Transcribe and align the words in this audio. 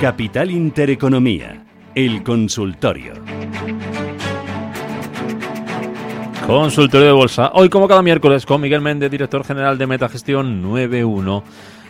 Capital 0.00 0.50
Intereconomía, 0.50 1.62
el 1.94 2.22
consultorio. 2.22 3.12
Consultorio 6.46 7.08
de 7.08 7.12
Bolsa. 7.12 7.50
Hoy, 7.52 7.68
como 7.68 7.86
cada 7.86 8.00
miércoles, 8.00 8.46
con 8.46 8.62
Miguel 8.62 8.80
Méndez, 8.80 9.10
director 9.10 9.44
general 9.44 9.76
de 9.76 9.86
Metagestión 9.86 10.62
91. 10.62 11.44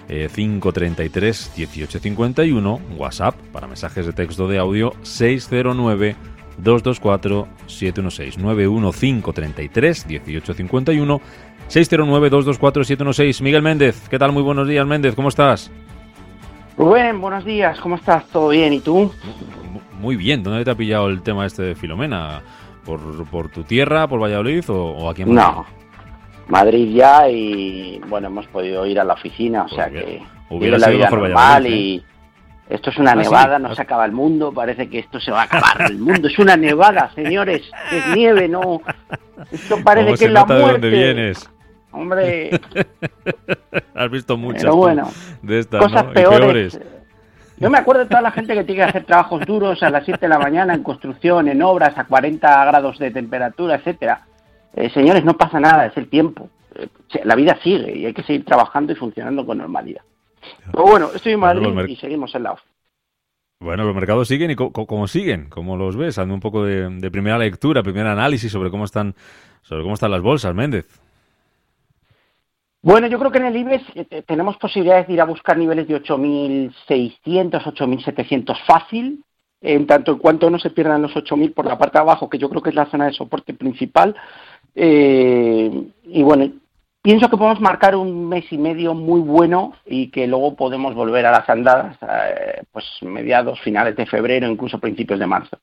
533 0.08 1.52
1851, 1.56 2.80
WhatsApp 2.96 3.36
para 3.52 3.68
mensajes 3.68 4.06
de 4.06 4.12
texto 4.12 4.48
de 4.48 4.58
audio 4.58 4.92
609 5.02 6.16
224 6.58 7.46
716 7.68 8.38
91533 8.38 10.06
1851 10.08 11.20
609 11.68 12.28
224 12.28 12.82
716. 12.82 13.40
Miguel 13.42 13.62
Méndez, 13.62 14.08
¿qué 14.10 14.18
tal? 14.18 14.32
Muy 14.32 14.42
buenos 14.42 14.66
días, 14.66 14.84
Méndez, 14.84 15.14
¿cómo 15.14 15.28
estás? 15.28 15.70
Rubén, 16.80 17.20
buenos 17.20 17.44
días, 17.44 17.78
¿cómo 17.80 17.96
estás? 17.96 18.26
¿Todo 18.28 18.48
bien? 18.48 18.72
¿Y 18.72 18.80
tú? 18.80 19.12
Muy 20.00 20.16
bien, 20.16 20.42
¿dónde 20.42 20.64
te 20.64 20.70
ha 20.70 20.74
pillado 20.74 21.10
el 21.10 21.20
tema 21.20 21.44
este 21.44 21.62
de 21.62 21.74
Filomena? 21.74 22.40
¿Por, 22.86 23.26
por 23.26 23.50
tu 23.50 23.64
tierra, 23.64 24.08
por 24.08 24.18
Valladolid 24.18 24.64
o, 24.70 25.10
aquí 25.10 25.20
en 25.20 25.34
Madrid? 25.34 25.52
No, 25.54 25.66
Madrid 26.48 26.94
ya 26.94 27.28
y 27.28 28.00
bueno, 28.08 28.28
hemos 28.28 28.46
podido 28.46 28.86
ir 28.86 28.98
a 28.98 29.04
la 29.04 29.12
oficina, 29.12 29.64
o 29.64 29.66
pues 29.66 29.74
sea 29.74 29.90
que 29.90 30.22
hubiera 30.48 30.78
la 30.78 30.88
vida 30.88 31.10
normal 31.10 31.66
y 31.66 31.96
¿eh? 31.98 32.02
esto 32.70 32.88
es 32.88 32.96
una 32.96 33.12
ah, 33.12 33.16
nevada, 33.16 33.58
no 33.58 33.74
se 33.74 33.82
acaba 33.82 34.06
el 34.06 34.12
mundo, 34.12 34.50
parece 34.50 34.88
que 34.88 35.00
esto 35.00 35.20
se 35.20 35.30
va 35.30 35.42
a 35.42 35.44
acabar 35.44 35.82
el 35.90 35.98
mundo, 35.98 36.28
es 36.28 36.38
una 36.38 36.56
nevada, 36.56 37.12
señores, 37.14 37.70
es 37.92 38.16
nieve, 38.16 38.48
no, 38.48 38.80
esto 39.52 39.76
parece 39.84 40.14
que 40.14 40.24
es 40.24 40.32
la 40.32 40.46
muerte. 40.46 40.72
dónde 40.72 40.88
vienes? 40.88 41.50
Hombre. 41.92 42.58
Has 44.00 44.10
visto 44.10 44.38
muchas 44.38 44.64
de 45.42 45.58
estas, 45.58 45.82
cosas 45.82 46.04
peores. 46.04 46.80
Yo 47.58 47.68
me 47.68 47.76
acuerdo 47.76 48.04
de 48.04 48.08
toda 48.08 48.22
la 48.22 48.30
gente 48.30 48.54
que 48.54 48.64
tiene 48.64 48.82
que 48.82 48.88
hacer 48.88 49.04
trabajos 49.04 49.44
duros 49.44 49.82
a 49.82 49.90
las 49.90 50.06
7 50.06 50.20
de 50.22 50.28
la 50.30 50.38
mañana 50.38 50.72
en 50.72 50.82
construcción, 50.82 51.48
en 51.48 51.60
obras, 51.60 51.98
a 51.98 52.04
40 52.04 52.64
grados 52.64 52.98
de 52.98 53.10
temperatura, 53.10 53.74
etcétera. 53.74 54.26
Eh, 54.74 54.88
señores, 54.88 55.22
no 55.22 55.36
pasa 55.36 55.60
nada, 55.60 55.84
es 55.84 55.94
el 55.98 56.08
tiempo. 56.08 56.48
Eh, 56.76 56.88
la 57.24 57.34
vida 57.34 57.58
sigue 57.62 57.94
y 57.94 58.06
hay 58.06 58.14
que 58.14 58.22
seguir 58.22 58.46
trabajando 58.46 58.94
y 58.94 58.96
funcionando 58.96 59.44
con 59.44 59.58
normalidad. 59.58 60.00
Pero 60.72 60.84
bueno, 60.84 61.10
estoy 61.14 61.32
en 61.34 61.40
Madrid 61.40 61.68
y 61.86 61.96
seguimos 61.96 62.34
en 62.34 62.44
la 62.44 62.52
off. 62.52 62.60
Bueno, 63.60 63.84
los 63.84 63.94
mercados 63.94 64.28
siguen 64.28 64.50
y 64.50 64.54
cómo 64.54 65.06
siguen, 65.08 65.50
¿cómo 65.50 65.76
los 65.76 65.94
ves? 65.98 66.18
Hazme 66.18 66.32
un 66.32 66.40
poco 66.40 66.64
de, 66.64 66.88
de, 66.88 67.10
primera 67.10 67.36
lectura, 67.36 67.82
primer 67.82 68.06
análisis 68.06 68.50
sobre 68.50 68.70
cómo 68.70 68.86
están, 68.86 69.14
sobre 69.60 69.82
cómo 69.82 69.92
están 69.92 70.10
las 70.10 70.22
bolsas, 70.22 70.54
Méndez. 70.54 70.86
Bueno, 72.82 73.08
yo 73.08 73.18
creo 73.18 73.30
que 73.30 73.38
en 73.38 73.44
el 73.44 73.56
IBEX 73.56 73.84
eh, 73.94 74.22
tenemos 74.26 74.56
posibilidades 74.56 75.06
de 75.06 75.12
ir 75.12 75.20
a 75.20 75.26
buscar 75.26 75.56
niveles 75.56 75.86
de 75.86 76.02
8.600, 76.02 77.62
8.700 77.62 78.56
fácil, 78.66 79.22
en 79.60 79.86
tanto 79.86 80.12
en 80.12 80.18
cuanto 80.18 80.48
no 80.48 80.58
se 80.58 80.70
pierdan 80.70 81.02
los 81.02 81.12
8.000 81.12 81.52
por 81.52 81.66
la 81.66 81.76
parte 81.76 81.98
de 81.98 82.02
abajo, 82.02 82.30
que 82.30 82.38
yo 82.38 82.48
creo 82.48 82.62
que 82.62 82.70
es 82.70 82.74
la 82.74 82.90
zona 82.90 83.06
de 83.06 83.12
soporte 83.12 83.52
principal. 83.52 84.16
Eh, 84.74 85.70
y 86.04 86.22
bueno, 86.22 86.50
pienso 87.02 87.28
que 87.28 87.36
podemos 87.36 87.60
marcar 87.60 87.94
un 87.96 88.26
mes 88.26 88.50
y 88.50 88.56
medio 88.56 88.94
muy 88.94 89.20
bueno 89.20 89.74
y 89.84 90.10
que 90.10 90.26
luego 90.26 90.56
podemos 90.56 90.94
volver 90.94 91.26
a 91.26 91.32
las 91.32 91.48
andadas, 91.50 91.98
eh, 92.00 92.62
pues 92.72 92.86
mediados, 93.02 93.60
finales 93.60 93.94
de 93.94 94.06
febrero, 94.06 94.48
incluso 94.48 94.78
principios 94.78 95.18
de 95.18 95.26
marzo. 95.26 95.58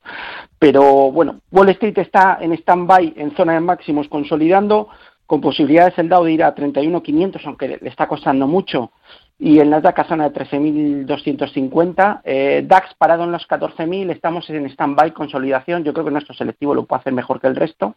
Pero 0.59 1.11
bueno, 1.11 1.39
Wall 1.51 1.69
Street 1.69 1.97
está 1.97 2.37
en 2.39 2.53
stand-by, 2.53 3.15
en 3.17 3.35
zona 3.35 3.53
de 3.53 3.61
máximos, 3.61 4.07
consolidando 4.07 4.89
con 5.27 5.41
posibilidades 5.41 5.97
el 5.99 6.09
Dow 6.09 6.23
de 6.23 6.31
ir 6.31 6.43
a 6.43 6.55
31.500, 6.55 7.41
aunque 7.45 7.67
le 7.67 7.89
está 7.89 8.07
costando 8.07 8.47
mucho, 8.47 8.91
y 9.37 9.59
el 9.59 9.69
Nasdaq 9.69 9.99
a 9.99 10.03
zona 10.05 10.29
de 10.29 10.39
13.250. 10.39 12.21
Eh, 12.23 12.63
DAX 12.65 12.95
parado 12.95 13.25
en 13.25 13.31
los 13.31 13.47
14.000, 13.47 14.09
estamos 14.09 14.49
en 14.49 14.65
stand-by, 14.65 15.11
consolidación. 15.13 15.83
Yo 15.83 15.93
creo 15.93 16.05
que 16.05 16.11
nuestro 16.11 16.33
selectivo 16.33 16.73
lo 16.73 16.85
puede 16.85 17.01
hacer 17.01 17.13
mejor 17.13 17.39
que 17.39 17.47
el 17.47 17.55
resto. 17.55 17.95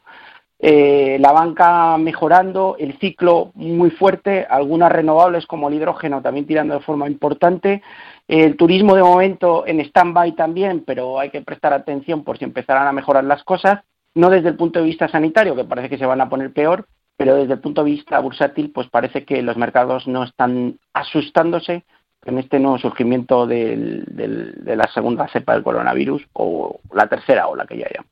Eh, 0.58 1.16
la 1.20 1.32
banca 1.32 1.96
mejorando, 1.96 2.76
el 2.78 2.98
ciclo 2.98 3.52
muy 3.54 3.90
fuerte, 3.90 4.46
algunas 4.50 4.92
renovables 4.92 5.46
como 5.46 5.68
el 5.68 5.74
hidrógeno 5.76 6.20
también 6.20 6.46
tirando 6.46 6.74
de 6.74 6.80
forma 6.80 7.08
importante. 7.08 7.80
El 8.28 8.56
turismo 8.56 8.94
de 8.94 9.02
momento 9.02 9.66
en 9.66 9.80
stand-by 9.80 10.32
también, 10.32 10.84
pero 10.86 11.18
hay 11.18 11.30
que 11.30 11.40
prestar 11.40 11.72
atención 11.72 12.22
por 12.22 12.36
si 12.36 12.44
empezarán 12.44 12.86
a 12.86 12.92
mejorar 12.92 13.24
las 13.24 13.44
cosas. 13.44 13.80
No 14.14 14.28
desde 14.28 14.48
el 14.48 14.56
punto 14.56 14.80
de 14.80 14.86
vista 14.86 15.08
sanitario, 15.08 15.56
que 15.56 15.64
parece 15.64 15.88
que 15.88 15.96
se 15.96 16.04
van 16.04 16.20
a 16.20 16.28
poner 16.28 16.52
peor, 16.52 16.86
pero 17.20 17.36
desde 17.36 17.52
el 17.52 17.60
punto 17.60 17.84
de 17.84 17.90
vista 17.90 18.18
bursátil, 18.18 18.70
pues 18.70 18.88
parece 18.88 19.26
que 19.26 19.42
los 19.42 19.54
mercados 19.58 20.08
no 20.08 20.24
están 20.24 20.78
asustándose 20.94 21.84
en 22.24 22.38
este 22.38 22.58
nuevo 22.58 22.78
surgimiento 22.78 23.46
de 23.46 24.64
la 24.64 24.90
segunda 24.90 25.28
cepa 25.28 25.52
del 25.52 25.62
coronavirus 25.62 26.26
o 26.32 26.80
la 26.94 27.08
tercera 27.08 27.46
ola 27.46 27.66
que 27.66 27.76
ya 27.76 27.84
hay. 27.84 28.02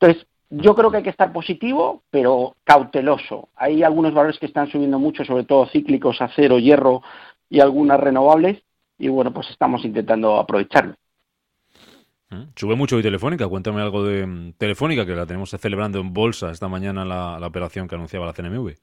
Entonces, 0.00 0.26
yo 0.48 0.74
creo 0.74 0.90
que 0.90 0.96
hay 0.96 1.02
que 1.02 1.10
estar 1.10 1.34
positivo, 1.34 2.00
pero 2.08 2.56
cauteloso. 2.64 3.50
Hay 3.56 3.82
algunos 3.82 4.14
valores 4.14 4.38
que 4.38 4.46
están 4.46 4.70
subiendo 4.70 4.98
mucho, 4.98 5.22
sobre 5.26 5.44
todo 5.44 5.66
cíclicos, 5.66 6.22
acero, 6.22 6.58
hierro 6.58 7.02
y 7.50 7.60
algunas 7.60 8.00
renovables, 8.00 8.62
y 8.96 9.08
bueno, 9.08 9.34
pues 9.34 9.50
estamos 9.50 9.84
intentando 9.84 10.38
aprovecharlo. 10.38 10.94
Mm. 12.30 12.42
Sube 12.56 12.74
mucho 12.74 12.96
hoy 12.96 13.02
Telefónica. 13.02 13.48
Cuéntame 13.48 13.80
algo 13.80 14.04
de 14.04 14.26
mm, 14.26 14.52
Telefónica, 14.58 15.06
que 15.06 15.14
la 15.14 15.26
tenemos 15.26 15.50
celebrando 15.50 16.00
en 16.00 16.12
bolsa 16.12 16.50
esta 16.50 16.68
mañana 16.68 17.04
la, 17.04 17.46
operación 17.46 17.88
que 17.88 17.94
anunciaba 17.94 18.26
la 18.26 18.32
CNMV. 18.32 18.74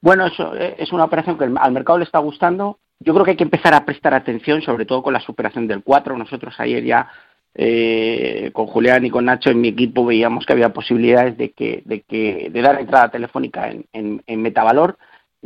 Bueno, 0.00 0.26
eso 0.26 0.54
eh, 0.54 0.76
es 0.78 0.92
una 0.92 1.04
operación 1.04 1.38
que 1.38 1.44
al 1.44 1.72
mercado 1.72 1.98
le 1.98 2.04
está 2.04 2.18
gustando. 2.18 2.78
Yo 3.00 3.12
creo 3.12 3.24
que 3.24 3.32
hay 3.32 3.36
que 3.36 3.44
empezar 3.44 3.74
a 3.74 3.84
prestar 3.84 4.14
atención, 4.14 4.62
sobre 4.62 4.86
todo 4.86 5.02
con 5.02 5.12
la 5.12 5.20
superación 5.20 5.66
del 5.66 5.82
4. 5.82 6.16
Nosotros 6.16 6.54
ayer 6.58 6.84
ya 6.84 7.10
eh, 7.54 8.50
con 8.52 8.66
Julián 8.66 9.04
y 9.04 9.10
con 9.10 9.24
Nacho 9.24 9.50
en 9.50 9.60
mi 9.60 9.68
equipo 9.68 10.04
veíamos 10.04 10.44
que 10.44 10.52
había 10.52 10.72
posibilidades 10.72 11.36
de 11.38 11.52
que 11.52 11.82
de 11.86 12.02
que 12.02 12.50
de 12.50 12.62
dar 12.62 12.78
entrada 12.78 13.10
telefónica 13.10 13.70
en, 13.70 14.22
en 14.26 14.42
metavalor 14.42 14.98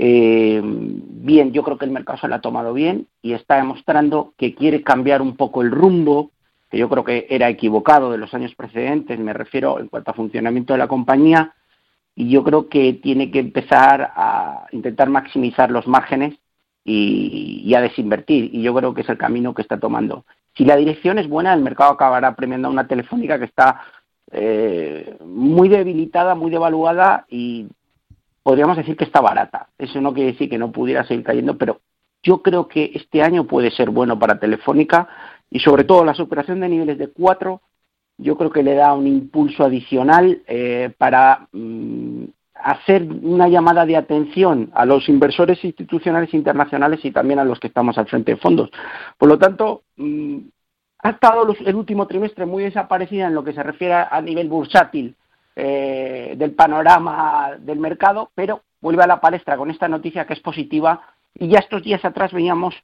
eh, 0.02 0.62
bien, 0.64 1.52
yo 1.52 1.62
creo 1.62 1.76
que 1.76 1.84
el 1.84 1.90
mercado 1.90 2.18
se 2.18 2.26
lo 2.26 2.34
ha 2.34 2.40
tomado 2.40 2.72
bien 2.72 3.06
y 3.20 3.34
está 3.34 3.56
demostrando 3.56 4.32
que 4.38 4.54
quiere 4.54 4.82
cambiar 4.82 5.20
un 5.20 5.36
poco 5.36 5.60
el 5.60 5.70
rumbo, 5.70 6.30
que 6.70 6.78
yo 6.78 6.88
creo 6.88 7.04
que 7.04 7.26
era 7.28 7.50
equivocado 7.50 8.10
de 8.10 8.16
los 8.16 8.32
años 8.32 8.54
precedentes, 8.54 9.18
me 9.18 9.34
refiero 9.34 9.78
en 9.78 9.88
cuanto 9.88 10.10
a 10.10 10.14
funcionamiento 10.14 10.72
de 10.72 10.78
la 10.78 10.88
compañía, 10.88 11.52
y 12.14 12.30
yo 12.30 12.42
creo 12.42 12.70
que 12.70 12.94
tiene 12.94 13.30
que 13.30 13.40
empezar 13.40 14.10
a 14.16 14.64
intentar 14.72 15.10
maximizar 15.10 15.70
los 15.70 15.86
márgenes 15.86 16.34
y, 16.82 17.74
a 17.74 17.82
desinvertir, 17.82 18.54
y 18.54 18.62
yo 18.62 18.74
creo 18.74 18.94
que 18.94 19.02
es 19.02 19.08
el 19.10 19.18
camino 19.18 19.52
que 19.52 19.60
está 19.60 19.78
tomando. 19.78 20.24
Si 20.56 20.64
la 20.64 20.76
dirección 20.76 21.18
es 21.18 21.28
buena, 21.28 21.52
el 21.52 21.60
mercado 21.60 21.92
acabará 21.92 22.34
premiando 22.34 22.68
a 22.68 22.70
una 22.70 22.88
telefónica 22.88 23.38
que 23.38 23.44
está 23.44 23.82
eh, 24.32 25.18
muy 25.26 25.68
debilitada, 25.68 26.34
muy 26.34 26.50
devaluada 26.50 27.26
y 27.28 27.66
podríamos 28.42 28.76
decir 28.76 28.96
que 28.96 29.04
está 29.04 29.20
barata. 29.20 29.68
Eso 29.78 30.00
no 30.00 30.12
quiere 30.12 30.32
decir 30.32 30.48
que 30.48 30.58
no 30.58 30.72
pudiera 30.72 31.04
seguir 31.04 31.24
cayendo, 31.24 31.56
pero 31.56 31.80
yo 32.22 32.42
creo 32.42 32.68
que 32.68 32.92
este 32.94 33.22
año 33.22 33.44
puede 33.44 33.70
ser 33.70 33.90
bueno 33.90 34.18
para 34.18 34.38
Telefónica 34.38 35.08
y 35.50 35.60
sobre 35.60 35.84
todo 35.84 36.04
la 36.04 36.14
superación 36.14 36.60
de 36.60 36.68
niveles 36.68 36.98
de 36.98 37.08
4, 37.08 37.60
yo 38.18 38.36
creo 38.36 38.50
que 38.50 38.62
le 38.62 38.74
da 38.74 38.94
un 38.94 39.06
impulso 39.06 39.64
adicional 39.64 40.42
eh, 40.46 40.92
para 40.98 41.48
mm, 41.52 42.24
hacer 42.54 43.02
una 43.22 43.48
llamada 43.48 43.86
de 43.86 43.96
atención 43.96 44.70
a 44.74 44.84
los 44.84 45.08
inversores 45.08 45.64
institucionales 45.64 46.34
internacionales 46.34 47.00
y 47.04 47.10
también 47.10 47.38
a 47.38 47.44
los 47.44 47.58
que 47.58 47.68
estamos 47.68 47.96
al 47.96 48.06
frente 48.06 48.32
de 48.32 48.38
fondos. 48.38 48.70
Por 49.16 49.28
lo 49.28 49.38
tanto, 49.38 49.84
mm, 49.96 50.38
ha 51.02 51.10
estado 51.10 51.46
el 51.64 51.74
último 51.74 52.06
trimestre 52.06 52.44
muy 52.44 52.64
desaparecida 52.64 53.26
en 53.26 53.34
lo 53.34 53.42
que 53.42 53.54
se 53.54 53.62
refiere 53.62 53.94
a 53.94 54.20
nivel 54.20 54.48
bursátil 54.48 55.16
eh, 55.62 56.34
del 56.38 56.52
panorama 56.52 57.56
del 57.58 57.78
mercado, 57.78 58.30
pero 58.34 58.62
vuelve 58.80 59.02
a 59.02 59.06
la 59.06 59.20
palestra 59.20 59.58
con 59.58 59.70
esta 59.70 59.88
noticia 59.88 60.26
que 60.26 60.32
es 60.32 60.40
positiva 60.40 61.02
y 61.34 61.48
ya 61.48 61.58
estos 61.58 61.82
días 61.82 62.02
atrás 62.02 62.32
veíamos 62.32 62.74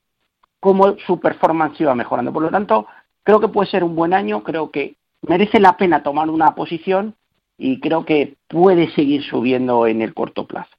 cómo 0.61 0.95
su 1.07 1.19
performance 1.19 1.81
iba 1.81 1.95
mejorando. 1.95 2.35
Por 2.35 2.43
lo 2.43 2.51
tanto, 2.51 2.87
creo 3.23 3.41
que 3.41 3.49
puede 3.49 3.71
ser 3.71 3.83
un 3.83 3.97
buen 3.97 4.13
año, 4.13 4.43
creo 4.43 4.71
que 4.71 4.97
merece 5.23 5.59
la 5.59 5.79
pena 5.79 6.03
tomar 6.03 6.29
una 6.29 6.55
posición 6.55 7.15
y 7.57 7.81
creo 7.81 8.05
que 8.05 8.37
puede 8.47 8.91
seguir 8.93 9.23
subiendo 9.23 9.87
en 9.87 10.03
el 10.03 10.13
corto 10.13 10.47
plazo. 10.47 10.77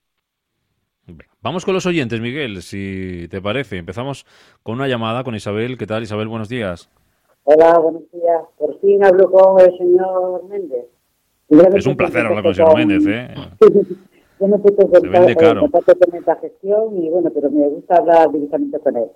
Vamos 1.42 1.66
con 1.66 1.74
los 1.74 1.88
oyentes, 1.88 2.22
Miguel, 2.22 2.62
si 2.62 3.28
te 3.32 3.42
parece. 3.42 3.78
Empezamos 3.78 4.28
con 4.62 4.76
una 4.76 4.88
llamada 4.88 5.24
con 5.24 5.34
Isabel. 5.34 5.80
¿Qué 5.80 5.88
tal, 5.88 6.04
Isabel? 6.04 6.28
Buenos 6.28 6.50
días. 6.50 6.92
Hola, 7.44 7.80
buenos 7.80 8.04
días. 8.12 8.42
Por 8.60 8.80
fin 8.82 9.04
hablo 9.04 9.32
con 9.32 9.60
el 9.62 9.76
señor 9.80 10.44
Méndez. 10.48 10.86
Es 11.50 11.88
un 11.88 11.96
placer 11.96 12.26
hablar 12.26 12.44
con 12.44 12.50
el 12.50 12.56
señor 12.56 12.76
Méndez, 12.76 13.08
¿eh? 13.08 13.34
Yo 14.40 14.48
me 14.48 14.60
puedo 14.60 14.90
contar 14.90 15.98
con 15.98 16.16
esta 16.16 16.36
gestión 16.36 17.02
y 17.02 17.10
bueno, 17.10 17.32
pero 17.34 17.50
me 17.50 17.68
gusta 17.70 17.96
hablar 17.98 18.32
directamente 18.32 18.80
con 18.80 18.98
él. 18.98 19.08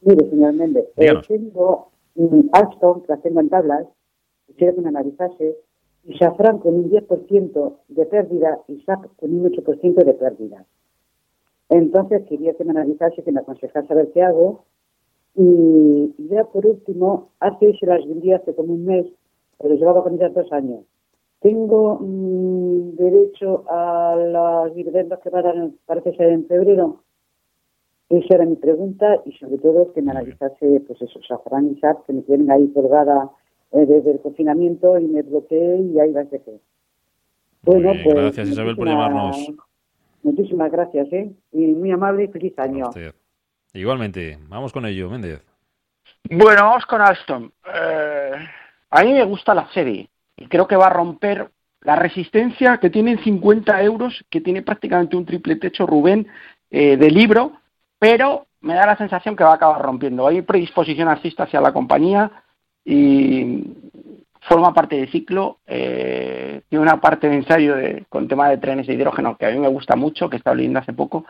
Mire, 0.00 0.30
señor 0.30 0.54
Méndez, 0.54 0.86
eh, 0.96 1.12
tengo 1.28 1.90
um, 2.16 2.48
Alstom, 2.52 3.02
que 3.02 3.12
hacen 3.12 3.38
en 3.38 3.48
tablas, 3.50 3.86
quisiera 4.46 4.72
que 4.72 4.80
me 4.80 4.88
analizase, 4.88 5.56
y 6.04 6.18
Safran 6.18 6.58
con 6.58 6.74
un 6.74 6.90
10% 6.90 7.76
de 7.88 8.06
pérdida 8.06 8.58
y 8.66 8.80
SAP 8.80 9.04
con 9.16 9.32
un 9.32 9.44
8% 9.52 10.04
de 10.04 10.14
pérdida. 10.14 10.64
Entonces 11.68 12.24
quería 12.28 12.54
que 12.54 12.64
me 12.64 12.70
analizase, 12.70 13.22
que 13.22 13.30
me 13.30 13.40
aconsejase 13.40 13.92
a 13.92 13.96
ver 13.96 14.10
qué 14.12 14.22
hago, 14.22 14.64
Y 15.34 16.14
ya 16.28 16.44
por 16.44 16.66
último, 16.66 17.30
hace 17.40 17.72
se 17.78 17.86
las 17.86 18.06
vendí 18.06 18.32
hace 18.32 18.54
como 18.54 18.74
un 18.74 18.84
mes, 18.84 19.06
pero 19.58 19.74
llevaba 19.74 20.02
con 20.02 20.14
ellas 20.14 20.34
dos 20.34 20.50
años. 20.52 20.84
Tengo 21.42 21.98
mm, 22.00 22.94
derecho 22.96 23.64
a 23.68 24.14
las 24.16 24.74
dividendos 24.74 25.18
que 25.18 25.30
van 25.30 25.46
a 25.46 25.52
dar, 25.52 25.70
parece 25.86 26.14
ser 26.16 26.30
en 26.30 26.46
febrero. 26.46 27.02
Esa 28.08 28.36
era 28.36 28.44
mi 28.44 28.56
pregunta 28.56 29.20
y 29.24 29.32
sobre 29.32 29.58
todo 29.58 29.92
que 29.92 30.02
me 30.02 30.12
analizase, 30.12 30.82
pues 30.86 31.02
eso, 31.02 31.20
Safran 31.26 31.72
y 31.72 31.80
SAP, 31.80 32.06
que 32.06 32.12
me 32.12 32.22
tienen 32.22 32.50
ahí 32.50 32.70
colgada 32.72 33.30
eh, 33.72 33.86
desde 33.86 34.12
el 34.12 34.20
confinamiento 34.20 34.98
y 34.98 35.08
me 35.08 35.22
bloqueé 35.22 35.78
y 35.80 35.98
ahí 35.98 36.12
va 36.12 36.20
a 36.20 36.26
ser. 36.26 36.42
Bueno, 37.62 37.92
pues. 38.04 38.14
Gracias, 38.14 38.48
Isabel, 38.50 38.76
por 38.76 38.86
llamarnos. 38.86 39.52
Muchísimas 40.22 40.70
gracias, 40.70 41.12
¿eh? 41.12 41.32
Y 41.52 41.66
muy 41.68 41.90
amable 41.90 42.24
y 42.24 42.28
feliz 42.28 42.56
año. 42.58 42.90
Igualmente, 43.72 44.38
vamos 44.48 44.72
con 44.72 44.86
ello, 44.86 45.10
Méndez. 45.10 45.42
Bueno, 46.30 46.62
vamos 46.62 46.86
con 46.86 47.00
Alstom. 47.00 47.50
Eh, 47.66 48.32
a 48.90 49.02
mí 49.02 49.12
me 49.12 49.24
gusta 49.24 49.54
la 49.54 49.66
serie 49.72 50.11
y 50.36 50.46
creo 50.46 50.66
que 50.66 50.76
va 50.76 50.86
a 50.86 50.90
romper 50.90 51.50
la 51.82 51.96
resistencia 51.96 52.78
que 52.78 52.90
tienen 52.90 53.22
50 53.22 53.82
euros, 53.82 54.24
que 54.30 54.40
tiene 54.40 54.62
prácticamente 54.62 55.16
un 55.16 55.26
triple 55.26 55.56
techo 55.56 55.86
Rubén 55.86 56.28
eh, 56.70 56.96
de 56.96 57.10
libro, 57.10 57.52
pero 57.98 58.46
me 58.60 58.74
da 58.74 58.86
la 58.86 58.96
sensación 58.96 59.36
que 59.36 59.44
va 59.44 59.52
a 59.52 59.56
acabar 59.56 59.82
rompiendo. 59.82 60.26
Hay 60.26 60.42
predisposición 60.42 61.08
alcista 61.08 61.44
hacia 61.44 61.60
la 61.60 61.72
compañía 61.72 62.30
y 62.84 63.64
forma 64.42 64.72
parte 64.72 64.96
del 64.96 65.10
ciclo. 65.10 65.58
Eh, 65.66 66.62
tiene 66.68 66.82
una 66.82 67.00
parte 67.00 67.28
de 67.28 67.36
ensayo 67.36 67.76
de, 67.76 68.04
con 68.08 68.28
tema 68.28 68.48
de 68.48 68.58
trenes 68.58 68.86
de 68.86 68.94
hidrógeno 68.94 69.36
que 69.36 69.46
a 69.46 69.50
mí 69.50 69.58
me 69.58 69.68
gusta 69.68 69.96
mucho, 69.96 70.30
que 70.30 70.36
estado 70.36 70.56
leyendo 70.56 70.78
hace 70.78 70.92
poco. 70.92 71.24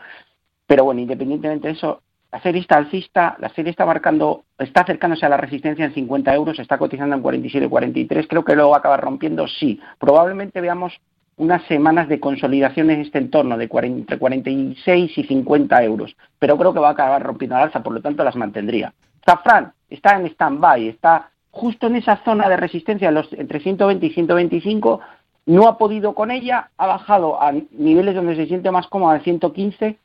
Pero 0.67 0.85
bueno, 0.85 1.01
independientemente 1.01 1.67
de 1.67 1.73
eso, 1.73 2.01
la 2.33 2.41
serie 2.41 2.61
está 2.61 2.77
alcista, 2.77 3.35
la 3.37 3.49
serie 3.49 3.69
está 3.69 3.85
marcando, 3.85 4.45
está 4.57 4.81
acercándose 4.81 5.23
a 5.23 5.29
la 5.29 5.37
resistencia 5.37 5.85
en 5.85 5.93
50 5.93 6.33
euros, 6.33 6.57
está 6.57 6.79
cotizando 6.79 7.15
en 7.15 7.21
47, 7.21 7.69
43, 7.69 8.25
creo 8.27 8.43
que 8.43 8.55
luego 8.55 8.71
va 8.71 8.77
a 8.77 8.79
acabar 8.79 9.01
rompiendo, 9.01 9.47
sí. 9.47 9.79
Probablemente 9.99 10.59
veamos 10.59 10.99
unas 11.37 11.61
semanas 11.67 12.09
de 12.09 12.19
consolidación 12.19 12.89
en 12.89 13.01
este 13.01 13.19
entorno 13.19 13.55
de 13.55 13.69
entre 13.71 14.17
46 14.17 15.15
y 15.15 15.23
50 15.25 15.83
euros, 15.83 16.15
pero 16.39 16.57
creo 16.57 16.73
que 16.73 16.79
va 16.79 16.87
a 16.87 16.93
acabar 16.93 17.21
rompiendo 17.21 17.55
al 17.55 17.63
alza, 17.65 17.83
por 17.83 17.93
lo 17.93 18.01
tanto 18.01 18.23
las 18.23 18.35
mantendría. 18.35 18.95
Safran 19.23 19.71
está 19.91 20.15
en 20.15 20.25
stand-by, 20.25 20.87
está 20.87 21.29
justo 21.51 21.85
en 21.85 21.97
esa 21.97 22.17
zona 22.25 22.49
de 22.49 22.57
resistencia 22.57 23.11
los, 23.11 23.31
entre 23.33 23.59
120 23.59 24.07
y 24.07 24.09
125, 24.09 25.01
no 25.45 25.67
ha 25.67 25.77
podido 25.77 26.15
con 26.15 26.31
ella, 26.31 26.71
ha 26.77 26.87
bajado 26.87 27.39
a 27.39 27.51
niveles 27.51 28.15
donde 28.15 28.35
se 28.35 28.47
siente 28.47 28.71
más 28.71 28.87
cómoda 28.87 29.13
de 29.13 29.19
115 29.19 29.99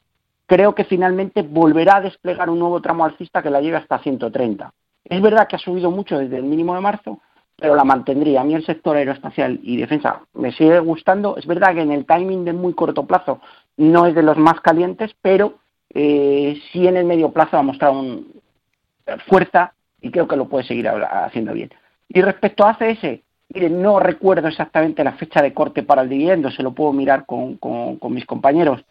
creo 0.49 0.75
que 0.75 0.85
finalmente 0.85 1.43
volverá 1.43 1.97
a 1.97 2.01
desplegar 2.01 2.49
un 2.49 2.59
nuevo 2.59 2.81
tramo 2.81 3.05
alcista 3.05 3.43
que 3.43 3.51
la 3.51 3.61
lleve 3.61 3.77
hasta 3.77 3.99
130. 3.99 4.73
Es 5.05 5.23
verdad 5.23 5.47
que 5.47 5.57
ha 5.57 5.61
subido 5.61 5.91
mucho 5.91 6.19
desde 6.19 6.39
el 6.39 6.45
mínimo 6.45 6.75
de 6.75 6.81
marzo, 6.81 7.21
pero 7.55 7.77
la 7.77 7.85
mantendría. 7.85 8.41
A 8.41 8.45
mí 8.45 8.55
el 8.55 8.65
sector 8.65 8.97
aeroespacial 8.97 9.61
y 9.63 9.77
defensa 9.77 10.23
me 10.33 10.51
sigue 10.53 10.81
gustando. 10.81 11.37
Es 11.37 11.47
verdad 11.47 11.75
que 11.75 11.83
en 11.83 11.93
el 11.93 12.07
timing 12.07 12.47
de 12.47 12.55
muy 12.55 12.73
corto 12.73 13.07
plazo 13.07 13.41
no 13.77 14.07
es 14.07 14.15
de 14.15 14.23
los 14.23 14.39
más 14.39 14.61
calientes, 14.61 15.15
pero 15.21 15.59
eh, 15.91 16.59
sí 16.73 16.87
en 16.87 16.97
el 16.97 17.05
medio 17.05 17.31
plazo 17.31 17.59
ha 17.59 17.63
mostrado 17.63 18.01
un, 18.01 18.33
fuerza 19.27 19.75
y 20.01 20.11
creo 20.11 20.27
que 20.27 20.37
lo 20.37 20.49
puede 20.49 20.65
seguir 20.65 20.89
haciendo 20.89 21.53
bien. 21.53 21.71
Y 22.09 22.23
respecto 22.23 22.65
a 22.65 22.71
ACS, 22.71 23.21
mire, 23.51 23.69
no 23.69 24.01
recuerdo 24.01 24.49
exactamente 24.49 25.05
la 25.05 25.13
fecha 25.13 25.43
de 25.43 25.53
corte 25.53 25.83
para 25.83 26.03
el 26.03 26.09
dividendo, 26.09 26.51
se 26.51 26.63
lo 26.63 26.73
puedo 26.73 26.93
mirar 26.93 27.27
con, 27.27 27.59
mis 28.11 28.25
compañeros. 28.25 28.83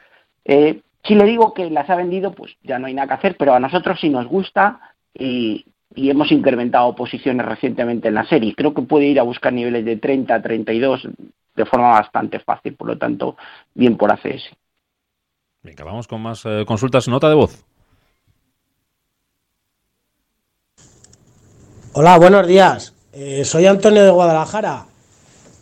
Eh, 0.45 0.81
si 1.07 1.15
le 1.15 1.25
digo 1.25 1.53
que 1.53 1.69
las 1.69 1.89
ha 1.89 1.95
vendido, 1.95 2.33
pues 2.33 2.55
ya 2.63 2.77
no 2.77 2.87
hay 2.87 2.93
nada 2.93 3.07
que 3.07 3.13
hacer, 3.13 3.37
pero 3.37 3.53
a 3.53 3.59
nosotros 3.59 3.97
sí 3.99 4.09
nos 4.09 4.27
gusta 4.27 4.79
y, 5.13 5.65
hemos 5.95 6.31
incrementado 6.31 6.93
posiciones 6.93 7.45
recientemente 7.45 8.09
en 8.09 8.13
la 8.13 8.27
serie. 8.27 8.53
Creo 8.55 8.73
que 8.73 8.83
puede 8.83 9.05
ir 9.05 9.19
a 9.19 9.23
buscar 9.23 9.51
niveles 9.51 9.83
de 9.83 9.97
30, 9.97 10.41
32 10.43 11.07
de 11.55 11.65
forma 11.65 11.89
bastante 11.89 12.39
fácil, 12.39 12.75
por 12.75 12.87
lo 12.87 12.97
tanto, 12.99 13.35
bien 13.73 13.97
por 13.97 14.11
ACS. 14.11 14.51
Venga, 15.63 15.83
vamos 15.85 16.07
con 16.07 16.21
más 16.21 16.45
eh, 16.45 16.65
consultas. 16.67 17.07
Nota 17.07 17.29
de 17.29 17.35
voz. 17.35 17.65
Hola, 21.93 22.19
buenos 22.19 22.45
días. 22.45 22.93
Eh, 23.11 23.43
soy 23.43 23.65
Antonio 23.65 24.03
de 24.03 24.11
Guadalajara. 24.11 24.85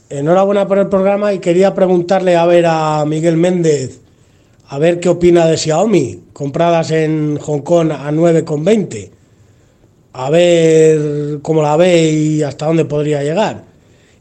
Enhorabuena 0.09 0.67
por 0.67 0.79
el 0.79 0.89
programa 0.89 1.31
y 1.31 1.39
quería 1.39 1.73
preguntarle 1.73 2.35
a 2.35 2.45
ver 2.45 2.65
a 2.67 3.05
Miguel 3.05 3.37
Méndez 3.37 4.04
a 4.67 4.79
ver 4.79 4.99
qué 4.99 5.09
opina 5.09 5.45
de 5.45 5.57
Xiaomi, 5.57 6.23
compradas 6.33 6.91
en 6.91 7.37
Hong 7.37 7.61
Kong 7.61 7.91
a 7.91 8.11
9,20. 8.11 9.11
A 10.13 10.29
ver 10.29 11.39
cómo 11.41 11.61
la 11.61 11.75
ve 11.77 12.09
y 12.09 12.43
hasta 12.43 12.65
dónde 12.65 12.85
podría 12.85 13.21
llegar. 13.23 13.63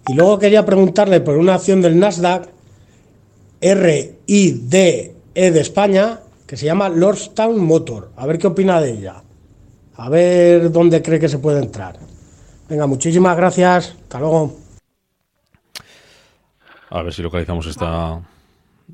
Y 0.08 0.14
luego 0.14 0.38
quería 0.38 0.66
preguntarle 0.66 1.20
por 1.20 1.36
una 1.36 1.54
acción 1.54 1.80
del 1.80 1.98
Nasdaq 1.98 2.48
RIDE 3.60 5.14
de 5.34 5.60
España 5.60 6.20
que 6.46 6.56
se 6.56 6.66
llama 6.66 6.88
Lordstown 6.88 7.58
Motor. 7.64 8.10
A 8.16 8.26
ver 8.26 8.38
qué 8.38 8.48
opina 8.48 8.80
de 8.80 8.92
ella. 8.92 9.22
A 9.96 10.08
ver 10.08 10.70
dónde 10.70 11.00
cree 11.00 11.18
que 11.20 11.28
se 11.28 11.38
puede 11.38 11.60
entrar. 11.60 11.96
Venga, 12.68 12.86
muchísimas 12.86 13.36
gracias. 13.36 13.94
Hasta 14.02 14.18
luego. 14.18 14.56
A 16.90 17.02
ver 17.02 17.14
si 17.14 17.22
localizamos 17.22 17.66
esta, 17.66 18.20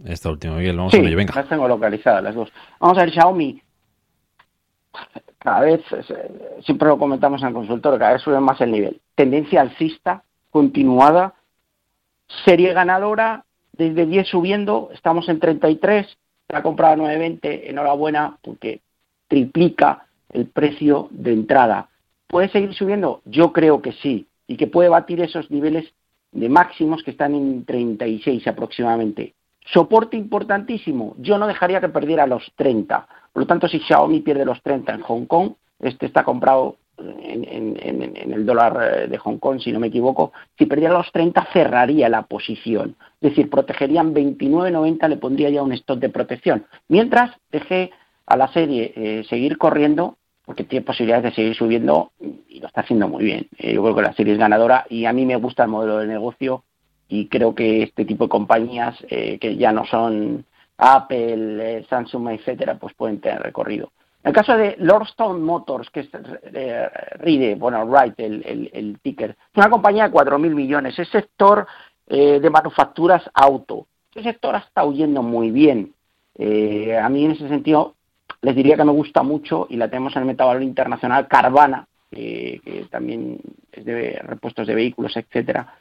esta 0.04 0.30
última, 0.30 0.56
Miguel. 0.56 0.76
Vamos 0.76 0.94
a 0.94 1.00
ver, 1.00 1.16
venga. 1.16 1.34
Las 1.34 1.48
tengo 1.48 1.68
localizadas 1.68 2.22
las 2.22 2.34
dos. 2.34 2.52
Vamos 2.78 2.98
a 2.98 3.02
ver, 3.02 3.12
Xiaomi. 3.12 3.62
Cada 5.38 5.60
vez, 5.60 5.80
siempre 6.64 6.88
lo 6.88 6.98
comentamos 6.98 7.40
en 7.42 7.48
el 7.48 7.54
consultorio, 7.54 7.98
cada 7.98 8.12
vez 8.12 8.22
sube 8.22 8.40
más 8.40 8.60
el 8.60 8.72
nivel. 8.72 9.00
Tendencia 9.14 9.62
alcista, 9.62 10.22
continuada. 10.50 11.34
Serie 12.44 12.72
ganadora, 12.72 13.44
desde 13.72 14.06
10 14.06 14.28
subiendo, 14.28 14.90
estamos 14.92 15.28
en 15.28 15.40
33. 15.40 16.06
Se 16.48 16.56
ha 16.56 16.62
comprado 16.62 17.06
a 17.06 17.08
9.20. 17.08 17.70
Enhorabuena, 17.70 18.38
porque 18.42 18.80
triplica 19.28 20.06
el 20.28 20.46
precio 20.46 21.08
de 21.10 21.32
entrada. 21.32 21.88
¿Puede 22.26 22.48
seguir 22.50 22.74
subiendo? 22.74 23.22
Yo 23.24 23.52
creo 23.52 23.80
que 23.80 23.92
sí. 23.92 24.26
Y 24.46 24.56
que 24.56 24.66
puede 24.66 24.88
batir 24.88 25.20
esos 25.20 25.50
niveles 25.50 25.92
de 26.32 26.48
máximos 26.48 27.02
que 27.02 27.12
están 27.12 27.34
en 27.34 27.64
36 27.64 28.46
aproximadamente. 28.46 29.34
Soporte 29.72 30.16
importantísimo. 30.16 31.14
Yo 31.18 31.38
no 31.38 31.46
dejaría 31.46 31.80
que 31.80 31.88
perdiera 31.88 32.26
los 32.26 32.52
30. 32.56 33.06
Por 33.32 33.42
lo 33.42 33.46
tanto, 33.46 33.68
si 33.68 33.78
Xiaomi 33.78 34.20
pierde 34.20 34.44
los 34.44 34.60
30 34.62 34.94
en 34.94 35.00
Hong 35.02 35.26
Kong, 35.26 35.52
este 35.80 36.06
está 36.06 36.24
comprado 36.24 36.76
en, 36.98 38.32
el 38.32 38.44
dólar 38.44 38.78
eh, 38.82 39.08
de 39.08 39.18
Hong 39.18 39.38
Kong, 39.38 39.60
si 39.60 39.72
no 39.72 39.80
me 39.80 39.86
equivoco. 39.88 40.32
Si 40.58 40.66
perdiera 40.66 40.94
los 40.94 41.10
30, 41.12 41.48
cerraría 41.52 42.08
la 42.08 42.22
posición. 42.22 42.96
Es 43.20 43.30
decir, 43.30 43.48
protegerían 43.48 44.14
29.90, 44.14 45.08
le 45.08 45.16
pondría 45.16 45.50
ya 45.50 45.62
un 45.62 45.72
stop 45.72 45.98
de 45.98 46.08
protección. 46.08 46.66
Mientras 46.88 47.30
dejé 47.50 47.90
a 48.26 48.36
la 48.36 48.48
serie 48.48 48.92
eh, 48.96 49.24
seguir 49.28 49.58
corriendo, 49.58 50.16
porque 50.44 50.64
tiene 50.64 50.84
posibilidades 50.84 51.24
de 51.24 51.32
seguir 51.32 51.54
subiendo 51.54 52.12
y 52.48 52.60
lo 52.60 52.66
está 52.66 52.80
haciendo 52.80 53.08
muy 53.08 53.24
bien. 53.24 53.46
Eh, 53.58 53.74
yo 53.74 53.82
creo 53.82 53.94
que 53.94 54.02
la 54.02 54.14
serie 54.14 54.32
es 54.32 54.38
ganadora 54.38 54.84
y 54.88 55.04
a 55.04 55.12
mí 55.12 55.24
me 55.24 55.36
gusta 55.36 55.64
el 55.64 55.70
modelo 55.70 55.98
de 55.98 56.06
negocio 56.06 56.64
y 57.10 57.26
creo 57.26 57.54
que 57.54 57.82
este 57.82 58.04
tipo 58.04 58.24
de 58.24 58.30
compañías 58.30 58.96
eh, 59.08 59.36
que 59.40 59.56
ya 59.56 59.72
no 59.72 59.84
son 59.84 60.44
Apple, 60.78 61.78
eh, 61.78 61.86
Samsung, 61.90 62.28
etcétera, 62.30 62.78
pues 62.78 62.94
pueden 62.94 63.20
tener 63.20 63.42
recorrido. 63.42 63.90
En 64.22 64.28
el 64.28 64.34
caso 64.34 64.56
de 64.56 64.76
Lordstone 64.78 65.40
Motors, 65.40 65.90
que 65.90 66.00
es 66.00 66.08
eh, 66.14 66.88
RIDE, 67.14 67.56
bueno, 67.56 67.84
Wright, 67.84 68.14
el, 68.18 68.98
ticker, 69.02 69.30
es 69.30 69.56
una 69.56 69.68
compañía 69.68 70.08
de 70.08 70.14
4.000 70.14 70.54
millones, 70.54 70.98
es 70.98 71.08
sector 71.08 71.66
de 72.06 72.50
manufacturas 72.50 73.22
auto. 73.32 73.86
Ese 74.12 74.24
sector 74.24 74.56
estado 74.56 74.88
huyendo 74.88 75.22
muy 75.22 75.52
bien. 75.52 75.94
a 76.36 77.08
mí 77.08 77.24
en 77.24 77.30
ese 77.30 77.48
sentido 77.48 77.94
les 78.42 78.56
diría 78.56 78.76
que 78.76 78.84
me 78.84 78.90
gusta 78.90 79.22
mucho 79.22 79.68
y 79.70 79.76
la 79.76 79.88
tenemos 79.88 80.16
en 80.16 80.22
el 80.22 80.26
metavalor 80.26 80.60
internacional 80.60 81.28
Carvana, 81.28 81.86
que 82.10 82.88
también 82.90 83.38
es 83.70 83.84
de 83.84 84.20
repuestos 84.24 84.66
de 84.66 84.74
vehículos, 84.74 85.16
etcétera 85.16 85.72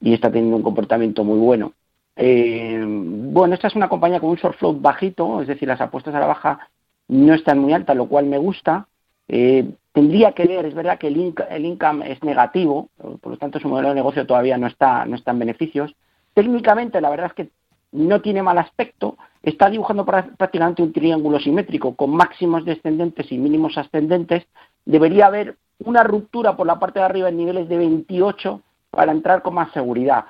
y 0.00 0.14
está 0.14 0.30
teniendo 0.30 0.56
un 0.56 0.62
comportamiento 0.62 1.24
muy 1.24 1.38
bueno. 1.38 1.72
Eh, 2.16 2.82
bueno, 2.86 3.54
esta 3.54 3.68
es 3.68 3.76
una 3.76 3.88
compañía 3.88 4.20
con 4.20 4.30
un 4.30 4.36
short 4.36 4.58
float 4.58 4.80
bajito, 4.80 5.42
es 5.42 5.48
decir, 5.48 5.68
las 5.68 5.80
apuestas 5.80 6.14
a 6.14 6.20
la 6.20 6.26
baja 6.26 6.70
no 7.08 7.34
están 7.34 7.58
muy 7.58 7.72
altas, 7.72 7.96
lo 7.96 8.08
cual 8.08 8.26
me 8.26 8.38
gusta. 8.38 8.88
Eh, 9.28 9.68
tendría 9.92 10.32
que 10.32 10.46
ver, 10.46 10.66
es 10.66 10.74
verdad 10.74 10.98
que 10.98 11.08
el, 11.08 11.34
el, 11.50 11.64
income 11.64 12.10
es 12.10 12.22
negativo, 12.22 12.88
por 13.20 13.32
lo 13.32 13.38
tanto 13.38 13.58
su 13.58 13.68
modelo 13.68 13.90
de 13.90 13.94
negocio 13.94 14.26
todavía 14.26 14.56
no 14.56 14.66
está, 14.66 15.04
no 15.04 15.16
está 15.16 15.32
en 15.32 15.38
beneficios. 15.40 15.94
Técnicamente, 16.34 17.00
la 17.00 17.10
verdad 17.10 17.26
es 17.26 17.34
que 17.34 17.50
no 17.92 18.20
tiene 18.20 18.42
mal 18.42 18.58
aspecto, 18.58 19.16
está 19.42 19.70
dibujando 19.70 20.04
prácticamente 20.04 20.82
un 20.82 20.92
triángulo 20.92 21.38
simétrico 21.38 21.94
con 21.94 22.10
máximos 22.10 22.64
descendentes 22.64 23.30
y 23.30 23.38
mínimos 23.38 23.78
ascendentes. 23.78 24.46
Debería 24.84 25.26
haber 25.26 25.56
una 25.78 26.02
ruptura 26.02 26.56
por 26.56 26.66
la 26.66 26.78
parte 26.78 26.98
de 26.98 27.04
arriba 27.04 27.28
en 27.28 27.36
niveles 27.36 27.68
de 27.68 27.78
28 27.78 28.60
para 28.96 29.12
entrar 29.12 29.42
con 29.42 29.54
más 29.54 29.70
seguridad. 29.72 30.24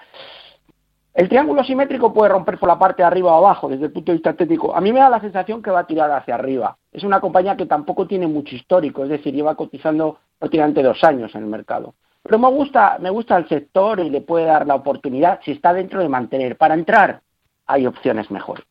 El 1.15 1.31
triángulo 1.31 1.65
simétrico 1.65 2.13
puede 2.13 2.31
romper 2.31 2.59
por 2.59 2.69
la 2.69 2.79
parte 2.79 3.01
de 3.01 3.07
arriba 3.07 3.33
o 3.33 3.39
abajo 3.39 3.69
desde 3.69 3.87
el 3.87 3.93
punto 3.93 4.13
de 4.13 4.19
vista 4.19 4.35
técnico. 4.35 4.77
A 4.77 4.83
mí 4.83 4.93
me 4.93 4.99
da 4.99 5.09
la 5.09 5.21
sensación 5.21 5.63
que 5.63 5.71
va 5.71 5.81
a 5.81 5.87
tirar 5.87 6.11
hacia 6.11 6.35
arriba. 6.35 6.77
es 6.93 7.05
una 7.05 7.21
compañía 7.21 7.57
que 7.57 7.65
tampoco 7.65 8.07
tiene 8.07 8.27
mucho 8.27 8.55
histórico, 8.55 9.05
es 9.05 9.09
decir, 9.09 9.33
lleva 9.33 9.55
cotizando 9.55 10.19
prácticamente 10.39 10.83
dos 10.83 11.03
años 11.05 11.35
en 11.35 11.45
el 11.45 11.49
mercado. 11.49 11.95
Pero 12.23 12.39
me 12.39 12.51
gusta, 12.51 12.99
me 13.01 13.09
gusta 13.09 13.37
el 13.39 13.49
sector 13.49 14.01
y 14.01 14.11
le 14.11 14.21
puede 14.21 14.45
dar 14.45 14.67
la 14.67 14.75
oportunidad 14.75 15.41
si 15.45 15.53
está 15.53 15.73
dentro 15.73 16.01
de 16.01 16.09
mantener. 16.09 16.57
Para 16.57 16.75
entrar 16.75 17.23
hay 17.67 17.87
opciones 17.87 18.31
mejores. 18.31 18.67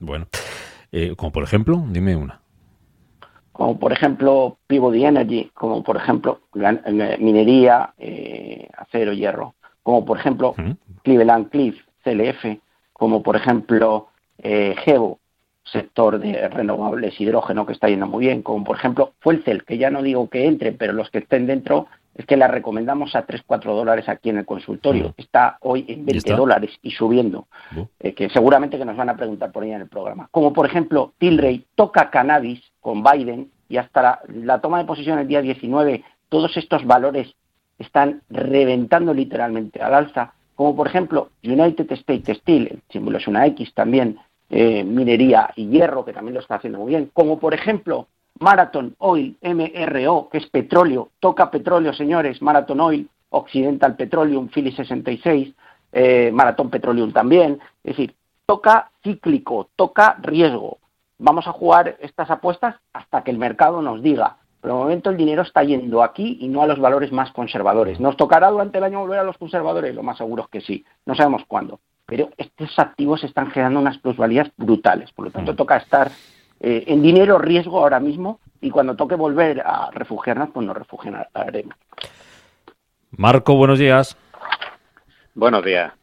Bueno, 0.00 0.26
eh, 0.90 1.14
como 1.16 1.30
por 1.30 1.44
ejemplo, 1.44 1.82
dime 1.88 2.16
una. 2.16 2.41
Como 3.52 3.78
por 3.78 3.92
ejemplo 3.92 4.56
Peabody 4.66 5.04
Energy, 5.04 5.50
como 5.54 5.82
por 5.82 5.96
ejemplo 5.96 6.40
eh, 6.54 7.16
minería, 7.20 7.92
eh, 7.98 8.68
acero, 8.76 9.12
hierro, 9.12 9.54
como 9.82 10.04
por 10.04 10.18
ejemplo 10.18 10.54
Cleveland 11.02 11.50
Cliff, 11.50 11.76
CLF, 12.02 12.58
como 12.92 13.22
por 13.22 13.36
ejemplo 13.36 14.08
eh, 14.38 14.74
Geo, 14.84 15.18
sector 15.64 16.18
de 16.18 16.48
renovables, 16.48 17.20
hidrógeno 17.20 17.66
que 17.66 17.72
está 17.72 17.88
yendo 17.88 18.06
muy 18.06 18.26
bien, 18.26 18.42
como 18.42 18.64
por 18.64 18.76
ejemplo 18.76 19.12
Fuelcel, 19.20 19.64
que 19.64 19.78
ya 19.78 19.90
no 19.90 20.02
digo 20.02 20.28
que 20.28 20.46
entre, 20.46 20.72
pero 20.72 20.92
los 20.92 21.10
que 21.10 21.18
estén 21.18 21.46
dentro 21.46 21.86
es 22.14 22.26
que 22.26 22.36
la 22.36 22.48
recomendamos 22.48 23.14
a 23.14 23.26
3-4 23.26 23.74
dólares 23.74 24.08
aquí 24.08 24.28
en 24.28 24.38
el 24.38 24.44
consultorio. 24.44 25.14
Está 25.16 25.56
hoy 25.60 25.86
en 25.88 26.04
20 26.04 26.32
dólares 26.34 26.70
y 26.82 26.90
subiendo, 26.90 27.46
eh, 28.00 28.12
que 28.12 28.28
seguramente 28.28 28.76
que 28.76 28.84
nos 28.84 28.96
van 28.96 29.08
a 29.08 29.16
preguntar 29.16 29.50
por 29.50 29.64
ella 29.64 29.76
en 29.76 29.82
el 29.82 29.88
programa. 29.88 30.28
Como 30.30 30.52
por 30.52 30.66
ejemplo, 30.66 31.14
Tilray 31.18 31.64
toca 31.74 32.10
cannabis 32.10 32.60
con 32.82 33.02
Biden 33.02 33.50
y 33.70 33.78
hasta 33.78 34.20
la, 34.28 34.60
toma 34.60 34.78
de 34.78 34.84
posición 34.84 35.18
el 35.18 35.28
día 35.28 35.40
19, 35.40 36.04
todos 36.28 36.54
estos 36.58 36.84
valores 36.84 37.34
están 37.78 38.20
reventando 38.28 39.14
literalmente 39.14 39.80
al 39.80 39.94
alza. 39.94 40.34
Como 40.54 40.76
por 40.76 40.88
ejemplo, 40.88 41.30
United 41.42 41.90
States 41.92 42.36
Steel, 42.38 42.66
el 42.66 42.82
símbolo 42.90 43.16
es 43.16 43.26
una 43.26 43.46
X 43.46 43.72
también, 43.72 44.18
eh, 44.50 44.84
minería 44.84 45.50
y 45.56 45.68
hierro, 45.68 46.04
que 46.04 46.12
también 46.12 46.34
lo 46.34 46.40
está 46.40 46.56
haciendo 46.56 46.80
muy 46.80 46.90
bien, 46.90 47.10
como 47.14 47.38
por 47.38 47.54
ejemplo 47.54 48.08
Marathon 48.38 48.94
Oil, 48.98 49.36
MRO, 49.40 50.28
que 50.30 50.38
es 50.38 50.46
petróleo, 50.48 51.10
toca 51.20 51.50
petróleo, 51.50 51.94
señores, 51.94 52.42
Marathon 52.42 52.80
Oil, 52.80 53.08
Occidental 53.30 53.96
Petroleum, 53.96 54.48
Philly 54.48 54.72
66, 54.72 55.54
eh, 55.92 56.30
Marathon 56.32 56.68
Petroleum 56.68 57.12
también, 57.12 57.60
es 57.84 57.96
decir, 57.96 58.14
toca 58.44 58.90
cíclico, 59.02 59.68
toca 59.76 60.18
riesgo. 60.20 60.78
Vamos 61.22 61.46
a 61.46 61.52
jugar 61.52 61.96
estas 62.00 62.30
apuestas 62.30 62.76
hasta 62.92 63.22
que 63.22 63.30
el 63.30 63.38
mercado 63.38 63.80
nos 63.80 64.02
diga. 64.02 64.36
Pero 64.60 64.74
de 64.74 64.80
momento 64.80 65.10
el 65.10 65.16
dinero 65.16 65.42
está 65.42 65.64
yendo 65.64 66.02
aquí 66.02 66.38
y 66.40 66.48
no 66.48 66.62
a 66.62 66.66
los 66.66 66.78
valores 66.78 67.10
más 67.10 67.32
conservadores. 67.32 67.98
¿Nos 67.98 68.16
tocará 68.16 68.50
durante 68.50 68.78
el 68.78 68.84
año 68.84 69.00
volver 69.00 69.18
a 69.18 69.24
los 69.24 69.38
conservadores? 69.38 69.94
Lo 69.94 70.02
más 70.02 70.18
seguro 70.18 70.44
es 70.44 70.48
que 70.50 70.60
sí. 70.60 70.84
No 71.06 71.14
sabemos 71.14 71.42
cuándo 71.48 71.80
pero 72.12 72.28
estos 72.36 72.78
activos 72.78 73.24
están 73.24 73.50
generando 73.50 73.80
unas 73.80 73.96
plusvalías 73.96 74.50
brutales. 74.58 75.10
Por 75.12 75.24
lo 75.24 75.30
tanto, 75.30 75.54
mm. 75.54 75.56
toca 75.56 75.78
estar 75.78 76.10
eh, 76.60 76.84
en 76.86 77.00
dinero 77.00 77.38
riesgo 77.38 77.78
ahora 77.78 78.00
mismo 78.00 78.38
y 78.60 78.70
cuando 78.70 78.96
toque 78.96 79.14
volver 79.14 79.62
a 79.64 79.90
refugiarnos, 79.92 80.50
pues 80.50 80.66
nos 80.66 80.76
refugiaremos. 80.76 81.74
Marco, 83.12 83.54
buenos 83.56 83.78
días. 83.78 84.14
Buenos 85.34 85.64
días. 85.64 85.94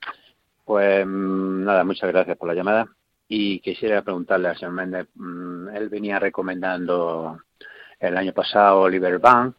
Pues 0.66 1.06
mm, 1.06 1.64
nada, 1.64 1.84
muchas 1.84 2.10
gracias 2.10 2.36
por 2.38 2.48
la 2.48 2.56
llamada. 2.56 2.88
Y 3.30 3.62
quisiera 3.62 4.02
preguntarle 4.02 4.50
al 4.50 4.58
señor 4.58 4.74
Méndez, 4.74 5.08
mm, 5.16 5.70
él 5.70 5.88
venía 5.90 6.20
recomendando 6.20 7.40
el 8.00 8.18
año 8.18 8.34
pasado 8.34 8.82
Oliver 8.82 9.20
Bank. 9.20 9.56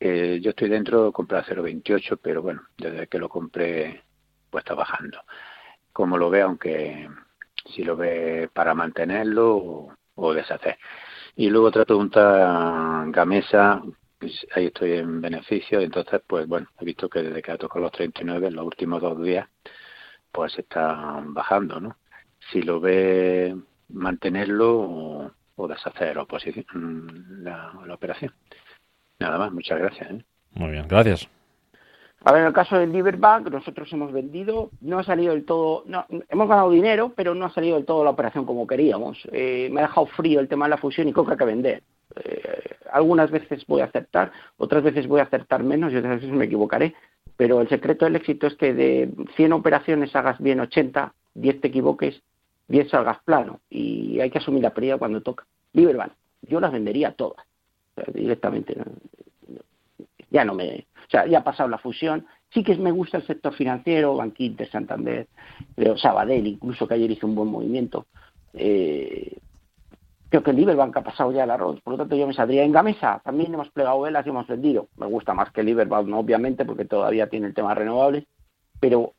Eh, 0.00 0.40
yo 0.42 0.50
estoy 0.50 0.68
dentro, 0.68 1.12
compré 1.12 1.38
a 1.38 1.44
0,28, 1.44 2.18
pero 2.20 2.42
bueno, 2.42 2.62
desde 2.76 3.06
que 3.06 3.18
lo 3.18 3.28
compré, 3.28 4.02
pues 4.50 4.62
está 4.62 4.74
bajando 4.74 5.20
como 5.96 6.18
lo 6.18 6.28
ve, 6.28 6.42
aunque 6.42 7.08
si 7.74 7.82
lo 7.82 7.96
ve 7.96 8.50
para 8.52 8.74
mantenerlo 8.74 9.88
o, 10.14 10.34
deshacer. 10.34 10.78
Y 11.36 11.48
luego 11.48 11.68
otra 11.68 11.86
pregunta, 11.86 13.04
Gamesa, 13.08 13.82
pues 14.18 14.46
ahí 14.54 14.66
estoy 14.66 14.92
en 14.92 15.22
beneficio, 15.22 15.80
entonces 15.80 16.20
pues 16.26 16.46
bueno, 16.46 16.68
he 16.78 16.84
visto 16.84 17.08
que 17.08 17.22
desde 17.22 17.40
que 17.40 17.52
ha 17.52 17.56
tocado 17.56 17.80
los 17.84 17.92
39 17.92 18.48
en 18.48 18.56
los 18.56 18.66
últimos 18.66 19.00
dos 19.00 19.22
días, 19.22 19.48
pues 20.30 20.58
está 20.58 21.22
bajando, 21.28 21.80
¿no? 21.80 21.96
Si 22.50 22.62
lo 22.62 22.80
ve 22.80 23.56
mantenerlo 23.88 25.32
o, 25.56 25.68
deshacer 25.68 26.16
mm, 26.18 27.42
la, 27.42 27.72
la 27.86 27.94
operación. 27.94 28.32
Nada 29.18 29.38
más, 29.38 29.52
muchas 29.52 29.78
gracias. 29.78 30.10
¿eh? 30.10 30.24
Muy 30.52 30.70
bien, 30.70 30.86
gracias. 30.88 31.28
A 32.24 32.32
ver, 32.32 32.40
en 32.40 32.48
el 32.48 32.52
caso 32.52 32.78
del 32.78 32.92
Liberbank, 32.92 33.48
nosotros 33.50 33.92
hemos 33.92 34.12
vendido, 34.12 34.70
no 34.80 34.98
ha 34.98 35.04
salido 35.04 35.32
del 35.32 35.44
todo, 35.44 35.84
no, 35.86 36.06
hemos 36.28 36.48
ganado 36.48 36.70
dinero, 36.70 37.12
pero 37.14 37.34
no 37.34 37.44
ha 37.44 37.50
salido 37.50 37.76
del 37.76 37.84
todo 37.84 38.02
la 38.02 38.10
operación 38.10 38.44
como 38.44 38.66
queríamos. 38.66 39.28
Eh, 39.32 39.68
me 39.70 39.80
ha 39.80 39.86
dejado 39.86 40.06
frío 40.06 40.40
el 40.40 40.48
tema 40.48 40.66
de 40.66 40.70
la 40.70 40.78
fusión 40.78 41.08
y 41.08 41.12
coca 41.12 41.36
que 41.36 41.44
vender. 41.44 41.82
Eh, 42.24 42.70
algunas 42.90 43.30
veces 43.30 43.64
voy 43.66 43.80
a 43.80 43.84
acertar, 43.84 44.32
otras 44.56 44.82
veces 44.82 45.06
voy 45.06 45.20
a 45.20 45.24
acertar 45.24 45.62
menos 45.62 45.92
y 45.92 45.96
otras 45.96 46.20
veces 46.20 46.34
me 46.34 46.46
equivocaré, 46.46 46.94
pero 47.36 47.60
el 47.60 47.68
secreto 47.68 48.06
del 48.06 48.16
éxito 48.16 48.46
es 48.46 48.54
que 48.54 48.72
de 48.72 49.10
100 49.36 49.52
operaciones 49.52 50.16
hagas 50.16 50.40
bien 50.40 50.60
80, 50.60 51.12
10 51.34 51.60
te 51.60 51.68
equivoques, 51.68 52.22
10 52.68 52.90
salgas 52.90 53.22
plano 53.24 53.60
y 53.70 54.20
hay 54.20 54.30
que 54.30 54.38
asumir 54.38 54.62
la 54.62 54.74
pérdida 54.74 54.98
cuando 54.98 55.20
toca. 55.20 55.46
Liberbank, 55.72 56.12
yo 56.42 56.60
las 56.60 56.72
vendería 56.72 57.12
todas, 57.12 57.44
directamente. 58.12 58.76
Ya 60.30 60.44
no 60.44 60.54
me, 60.54 60.86
o 61.06 61.10
sea, 61.10 61.26
ya 61.26 61.38
ha 61.38 61.44
pasado 61.44 61.68
la 61.68 61.78
fusión. 61.78 62.26
Sí 62.52 62.64
que 62.64 62.76
me 62.76 62.90
gusta 62.90 63.18
el 63.18 63.26
sector 63.26 63.54
financiero, 63.54 64.16
Banquinte, 64.16 64.66
Santander, 64.66 65.28
pero 65.74 65.96
Sabadell, 65.96 66.46
incluso 66.46 66.86
que 66.86 66.94
ayer 66.94 67.10
hizo 67.10 67.26
un 67.26 67.34
buen 67.34 67.48
movimiento. 67.48 68.06
Eh, 68.52 69.38
creo 70.28 70.42
que 70.42 70.52
Liberbank 70.52 70.96
ha 70.96 71.02
pasado 71.02 71.32
ya 71.32 71.44
el 71.44 71.50
arroz, 71.50 71.80
por 71.82 71.92
lo 71.92 71.98
tanto 71.98 72.16
yo 72.16 72.26
me 72.26 72.34
saldría 72.34 72.64
en 72.64 72.72
Gamesa. 72.72 73.20
También 73.24 73.54
hemos 73.54 73.70
plegado 73.70 74.00
velas 74.00 74.26
y 74.26 74.30
hemos 74.30 74.46
vendido. 74.46 74.88
Me 74.96 75.06
gusta 75.06 75.34
más 75.34 75.52
que 75.52 75.62
Liberbank, 75.62 76.12
obviamente, 76.12 76.64
porque 76.64 76.84
todavía 76.84 77.28
tiene 77.28 77.48
el 77.48 77.54
tema 77.54 77.74
renovable, 77.74 78.26
pero 78.80 79.12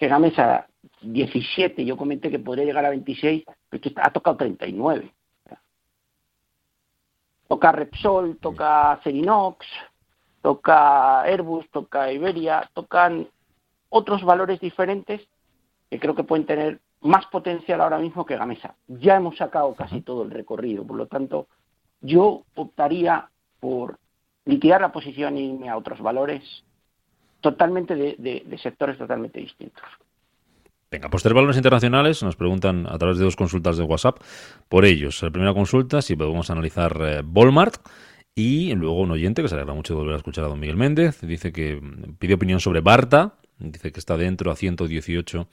que 0.00 0.08
Gamesa 0.08 0.66
17, 1.02 1.84
yo 1.84 1.94
comenté 1.94 2.30
que 2.30 2.38
podría 2.38 2.64
llegar 2.64 2.86
a 2.86 2.90
26, 2.90 3.44
pero 3.68 3.82
ha 3.96 4.10
tocado 4.10 4.38
39. 4.38 5.12
Toca 7.46 7.72
Repsol, 7.72 8.38
toca 8.38 8.98
Cerinox, 9.04 9.66
toca 10.40 11.20
Airbus, 11.20 11.68
toca 11.70 12.10
Iberia, 12.10 12.66
tocan 12.72 13.28
otros 13.90 14.24
valores 14.24 14.58
diferentes 14.58 15.20
que 15.90 16.00
creo 16.00 16.14
que 16.14 16.24
pueden 16.24 16.46
tener 16.46 16.80
más 17.02 17.26
potencial 17.26 17.82
ahora 17.82 17.98
mismo 17.98 18.24
que 18.24 18.38
Gamesa. 18.38 18.76
Ya 18.88 19.16
hemos 19.16 19.36
sacado 19.36 19.74
casi 19.74 20.00
todo 20.00 20.22
el 20.22 20.30
recorrido, 20.30 20.86
por 20.86 20.96
lo 20.96 21.08
tanto, 21.08 21.46
yo 22.00 22.44
optaría 22.54 23.28
por 23.58 23.98
liquidar 24.46 24.80
la 24.80 24.92
posición 24.92 25.36
y 25.36 25.50
irme 25.50 25.68
a 25.68 25.76
otros 25.76 26.00
valores 26.00 26.64
totalmente 27.40 27.94
de, 27.94 28.58
sectores 28.62 28.98
totalmente 28.98 29.40
distintos. 29.40 29.82
Venga, 30.90 31.08
pues 31.08 31.22
tres 31.22 31.34
valores 31.34 31.56
internacionales 31.56 32.22
nos 32.22 32.36
preguntan 32.36 32.86
a 32.88 32.98
través 32.98 33.18
de 33.18 33.24
dos 33.24 33.36
consultas 33.36 33.76
de 33.76 33.84
WhatsApp 33.84 34.18
por 34.68 34.84
ellos. 34.84 35.22
La 35.22 35.30
primera 35.30 35.54
consulta, 35.54 36.02
si 36.02 36.16
podemos 36.16 36.50
analizar 36.50 36.96
eh, 37.00 37.22
Walmart 37.22 37.76
y 38.34 38.74
luego 38.74 39.00
un 39.00 39.12
oyente 39.12 39.42
que 39.42 39.48
se 39.48 39.54
alegra 39.54 39.74
mucho 39.74 39.94
de 39.94 40.00
volver 40.00 40.14
a 40.14 40.18
escuchar 40.18 40.44
a 40.44 40.48
don 40.48 40.58
Miguel 40.58 40.76
Méndez, 40.76 41.20
dice 41.20 41.52
que 41.52 41.80
pide 42.18 42.34
opinión 42.34 42.58
sobre 42.58 42.80
Barta, 42.80 43.34
dice 43.58 43.92
que 43.92 44.00
está 44.00 44.16
dentro 44.16 44.50
a 44.50 44.56
118 44.56 45.46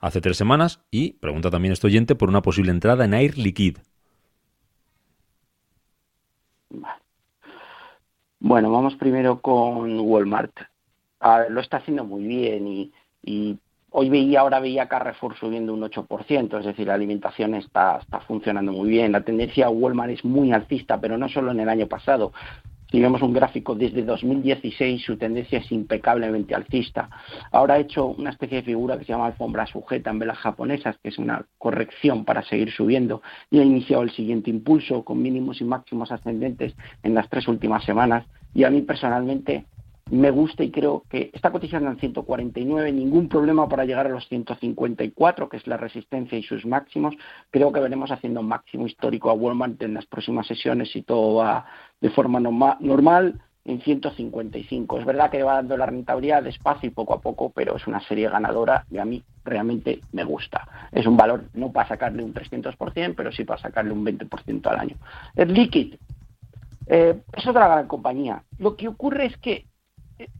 hace 0.00 0.20
tres 0.20 0.36
semanas 0.36 0.84
y 0.90 1.12
pregunta 1.12 1.50
también 1.50 1.72
este 1.72 1.86
oyente 1.86 2.16
por 2.16 2.28
una 2.28 2.42
posible 2.42 2.72
entrada 2.72 3.04
en 3.04 3.14
Air 3.14 3.38
Liquid. 3.38 3.78
Bueno, 8.40 8.72
vamos 8.72 8.96
primero 8.96 9.40
con 9.40 10.00
Walmart. 10.00 10.71
Lo 11.48 11.60
está 11.60 11.78
haciendo 11.78 12.04
muy 12.04 12.24
bien 12.24 12.66
y, 12.66 12.92
y 13.22 13.58
Hoy 13.94 14.08
veía, 14.08 14.40
ahora 14.40 14.58
veía 14.58 14.88
Carrefour 14.88 15.36
subiendo 15.36 15.74
un 15.74 15.82
8%, 15.82 16.58
es 16.58 16.64
decir, 16.64 16.86
la 16.86 16.94
alimentación 16.94 17.54
está, 17.54 17.98
está 17.98 18.20
funcionando 18.20 18.72
muy 18.72 18.88
bien. 18.88 19.12
La 19.12 19.20
tendencia 19.20 19.66
a 19.66 19.70
Walmart 19.70 20.12
es 20.12 20.24
muy 20.24 20.50
alcista, 20.50 20.98
pero 20.98 21.18
no 21.18 21.28
solo 21.28 21.50
en 21.50 21.60
el 21.60 21.68
año 21.68 21.86
pasado. 21.86 22.32
Si 22.90 22.98
vemos 23.00 23.20
un 23.20 23.34
gráfico 23.34 23.74
desde 23.74 24.02
2016, 24.02 25.02
su 25.02 25.18
tendencia 25.18 25.58
es 25.58 25.70
impecablemente 25.72 26.54
alcista. 26.54 27.10
Ahora 27.50 27.74
ha 27.74 27.78
hecho 27.78 28.06
una 28.06 28.30
especie 28.30 28.58
de 28.58 28.62
figura 28.62 28.98
que 28.98 29.04
se 29.04 29.12
llama 29.12 29.26
alfombra 29.26 29.66
sujeta 29.66 30.08
en 30.08 30.18
velas 30.18 30.38
japonesas, 30.38 30.96
que 31.02 31.10
es 31.10 31.18
una 31.18 31.44
corrección 31.58 32.24
para 32.24 32.42
seguir 32.44 32.70
subiendo, 32.70 33.20
y 33.50 33.60
ha 33.60 33.62
iniciado 33.62 34.02
el 34.02 34.10
siguiente 34.10 34.48
impulso 34.48 35.04
con 35.04 35.20
mínimos 35.20 35.60
y 35.60 35.64
máximos 35.64 36.10
ascendentes 36.12 36.74
en 37.02 37.14
las 37.14 37.28
tres 37.28 37.46
últimas 37.46 37.84
semanas. 37.84 38.24
Y 38.54 38.64
a 38.64 38.70
mí 38.70 38.80
personalmente 38.80 39.66
me 40.10 40.30
gusta 40.30 40.62
y 40.64 40.70
creo 40.70 41.04
que 41.08 41.30
está 41.32 41.50
cotizando 41.50 41.90
en 41.90 41.98
149, 41.98 42.92
ningún 42.92 43.28
problema 43.28 43.68
para 43.68 43.84
llegar 43.84 44.06
a 44.06 44.10
los 44.10 44.28
154, 44.28 45.48
que 45.48 45.56
es 45.56 45.66
la 45.66 45.76
resistencia 45.76 46.36
y 46.36 46.42
sus 46.42 46.66
máximos. 46.66 47.14
Creo 47.50 47.72
que 47.72 47.80
veremos 47.80 48.10
haciendo 48.10 48.40
un 48.40 48.48
máximo 48.48 48.86
histórico 48.86 49.30
a 49.30 49.34
Walmart 49.34 49.80
en 49.82 49.94
las 49.94 50.06
próximas 50.06 50.46
sesiones 50.46 50.90
si 50.92 51.02
todo 51.02 51.36
va 51.36 51.64
de 52.00 52.10
forma 52.10 52.40
normal. 52.40 53.40
en 53.64 53.80
155. 53.80 54.98
Es 54.98 55.06
verdad 55.06 55.30
que 55.30 55.44
va 55.44 55.54
dando 55.54 55.76
la 55.76 55.86
rentabilidad 55.86 56.42
despacio 56.42 56.88
y 56.88 56.92
poco 56.92 57.14
a 57.14 57.20
poco, 57.20 57.50
pero 57.50 57.76
es 57.76 57.86
una 57.86 58.00
serie 58.00 58.28
ganadora 58.28 58.84
y 58.90 58.98
a 58.98 59.04
mí 59.04 59.22
realmente 59.44 60.00
me 60.10 60.24
gusta. 60.24 60.66
Es 60.90 61.06
un 61.06 61.16
valor 61.16 61.44
no 61.54 61.70
para 61.70 61.88
sacarle 61.88 62.24
un 62.24 62.34
300%, 62.34 63.14
pero 63.16 63.30
sí 63.30 63.44
para 63.44 63.62
sacarle 63.62 63.92
un 63.92 64.04
20% 64.04 64.66
al 64.66 64.80
año. 64.80 64.96
El 65.36 65.54
Liquid 65.54 65.94
eh, 66.88 67.22
es 67.32 67.46
otra 67.46 67.68
gran 67.68 67.86
compañía. 67.86 68.42
Lo 68.58 68.76
que 68.76 68.88
ocurre 68.88 69.26
es 69.26 69.36
que 69.36 69.66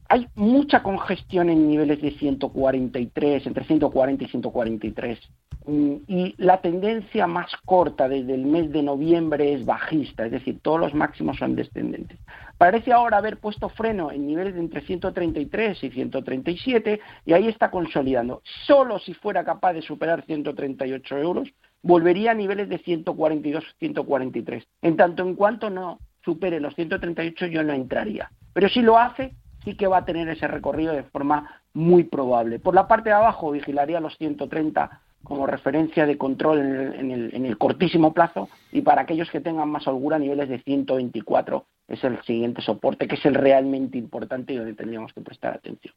hay 0.09 0.29
mucha 0.35 0.83
congestión 0.83 1.49
en 1.49 1.69
niveles 1.69 2.01
de 2.03 2.11
143, 2.13 3.47
entre 3.47 3.65
140 3.65 4.25
y 4.25 4.29
143. 4.29 5.19
Mm, 5.65 5.95
y 6.09 6.35
la 6.39 6.61
tendencia 6.61 7.27
más 7.27 7.51
corta 7.65 8.09
desde 8.09 8.35
el 8.35 8.45
mes 8.45 8.73
de 8.73 8.83
noviembre 8.83 9.53
es 9.53 9.65
bajista, 9.65 10.27
es 10.27 10.33
decir, 10.33 10.59
todos 10.61 10.81
los 10.81 10.95
máximos 10.95 11.39
son 11.39 11.55
descendentes. 11.55 12.19
Parece 12.59 12.93
ahora 12.93 13.19
haber 13.19 13.39
puesto 13.39 13.69
freno 13.69 14.11
en 14.11 14.27
niveles 14.27 14.55
de 14.55 14.61
entre 14.61 14.81
133 14.83 15.85
y 15.85 15.91
137 15.91 17.01
y 17.25 17.33
ahí 17.33 17.49
está 17.49 17.71
consolidando. 17.71 18.43
Solo 18.67 18.99
si 18.99 19.15
fuera 19.15 19.45
capaz 19.45 19.73
de 19.75 19.83
superar 19.83 20.25
138 20.25 21.19
euros, 21.19 21.49
volvería 21.83 22.33
a 22.33 22.35
niveles 22.35 22.69
de 22.69 22.79
142, 22.79 23.65
143. 23.79 24.65
En 24.83 24.97
tanto 24.97 25.23
en 25.23 25.35
cuanto 25.35 25.71
no 25.71 25.99
supere 26.25 26.61
los 26.61 26.75
138, 26.75 27.47
yo 27.47 27.63
no 27.63 27.73
entraría. 27.73 28.31
Pero 28.53 28.69
si 28.69 28.83
lo 28.83 28.99
hace, 28.99 29.35
sí 29.65 29.75
que 29.75 29.87
va 29.87 29.99
a 29.99 30.05
tener 30.05 30.29
ese 30.29 30.49
recorrido 30.49 30.93
de 30.93 31.03
forma 31.05 31.63
muy 31.75 32.05
probable. 32.05 32.59
Por 32.59 32.75
la 32.75 32.89
parte 32.89 33.11
de 33.11 33.17
abajo 33.17 33.51
vigilaría 33.51 34.01
los 34.01 34.17
130 34.19 35.01
como 35.25 35.47
referencia 35.47 36.05
de 36.05 36.19
control 36.19 36.59
en 36.59 37.11
el, 37.11 37.35
en 37.35 37.47
el, 37.47 37.57
cortísimo 37.57 38.13
plazo 38.13 38.49
y 38.73 38.83
para 38.83 39.03
aquellos 39.03 39.31
que 39.31 39.41
tengan 39.41 39.71
más 39.71 39.87
holgura 39.87 40.19
niveles 40.19 40.49
de 40.49 40.59
124 40.61 41.65
es 41.89 42.03
el 42.03 42.21
siguiente 42.23 42.61
soporte 42.63 43.07
que 43.07 43.15
es 43.15 43.25
el 43.25 43.35
realmente 43.35 43.99
importante 43.99 44.53
y 44.53 44.57
donde 44.57 44.75
tendríamos 44.75 45.13
que 45.13 45.21
prestar 45.21 45.55
atención. 45.55 45.95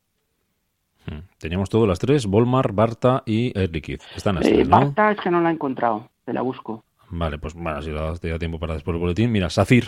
Hmm. 1.08 1.20
Teníamos 1.40 1.70
todas 1.70 1.88
las 1.88 2.00
tres, 2.00 2.26
Volmar, 2.26 2.72
Barta 2.72 3.24
y 3.26 3.58
Air 3.58 3.72
Liquid. 3.72 4.00
Están 4.16 4.38
así, 4.38 4.50
eh, 4.50 4.64
Barta 4.64 5.12
es 5.12 5.20
que 5.20 5.32
no 5.32 5.42
la 5.42 5.50
he 5.50 5.54
encontrado, 5.54 6.10
te 6.24 6.34
la 6.34 6.42
busco. 6.42 6.84
Vale, 7.10 7.38
pues 7.38 7.54
bueno, 7.54 7.82
si 7.82 7.92
te 8.20 8.30
da 8.30 8.40
tiempo 8.40 8.60
para 8.60 8.74
después 8.74 8.96
el 8.96 9.00
boletín. 9.00 9.32
Mira, 9.32 9.50
SACIR, 9.50 9.86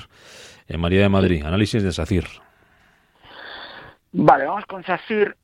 en 0.68 0.80
María 0.80 1.02
de 1.02 1.10
Madrid, 1.10 1.44
análisis 1.44 1.82
de 1.82 1.92
SACIR. 1.92 2.26
Vale, 4.12 4.46
vamos 4.46 4.66
con 4.66 4.84
SACIR. 4.84 5.36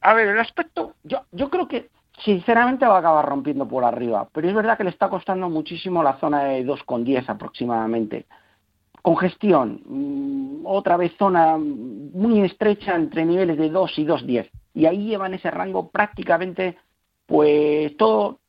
A 0.00 0.14
ver, 0.14 0.28
el 0.28 0.38
aspecto, 0.38 0.94
yo, 1.04 1.24
yo 1.30 1.48
creo 1.48 1.68
que 1.68 1.90
sinceramente 2.24 2.86
va 2.86 2.96
a 2.96 2.98
acabar 2.98 3.24
rompiendo 3.24 3.66
por 3.66 3.84
arriba, 3.84 4.28
pero 4.32 4.48
es 4.48 4.54
verdad 4.54 4.76
que 4.76 4.84
le 4.84 4.90
está 4.90 5.08
costando 5.08 5.48
muchísimo 5.48 6.02
la 6.02 6.18
zona 6.18 6.44
de 6.44 6.64
2,10 6.64 7.28
aproximadamente. 7.28 8.26
Congestión, 9.00 9.80
mm, 9.84 10.66
otra 10.66 10.96
vez 10.96 11.12
zona 11.18 11.56
muy 11.58 12.40
estrecha 12.42 12.94
entre 12.94 13.24
niveles 13.24 13.58
de 13.58 13.70
2 13.70 13.98
y 13.98 14.04
2,10. 14.04 14.50
Y 14.74 14.86
ahí 14.86 15.06
llevan 15.06 15.34
ese 15.34 15.50
rango 15.50 15.90
prácticamente, 15.90 16.78
pues 17.26 17.96
todo, 17.96 18.40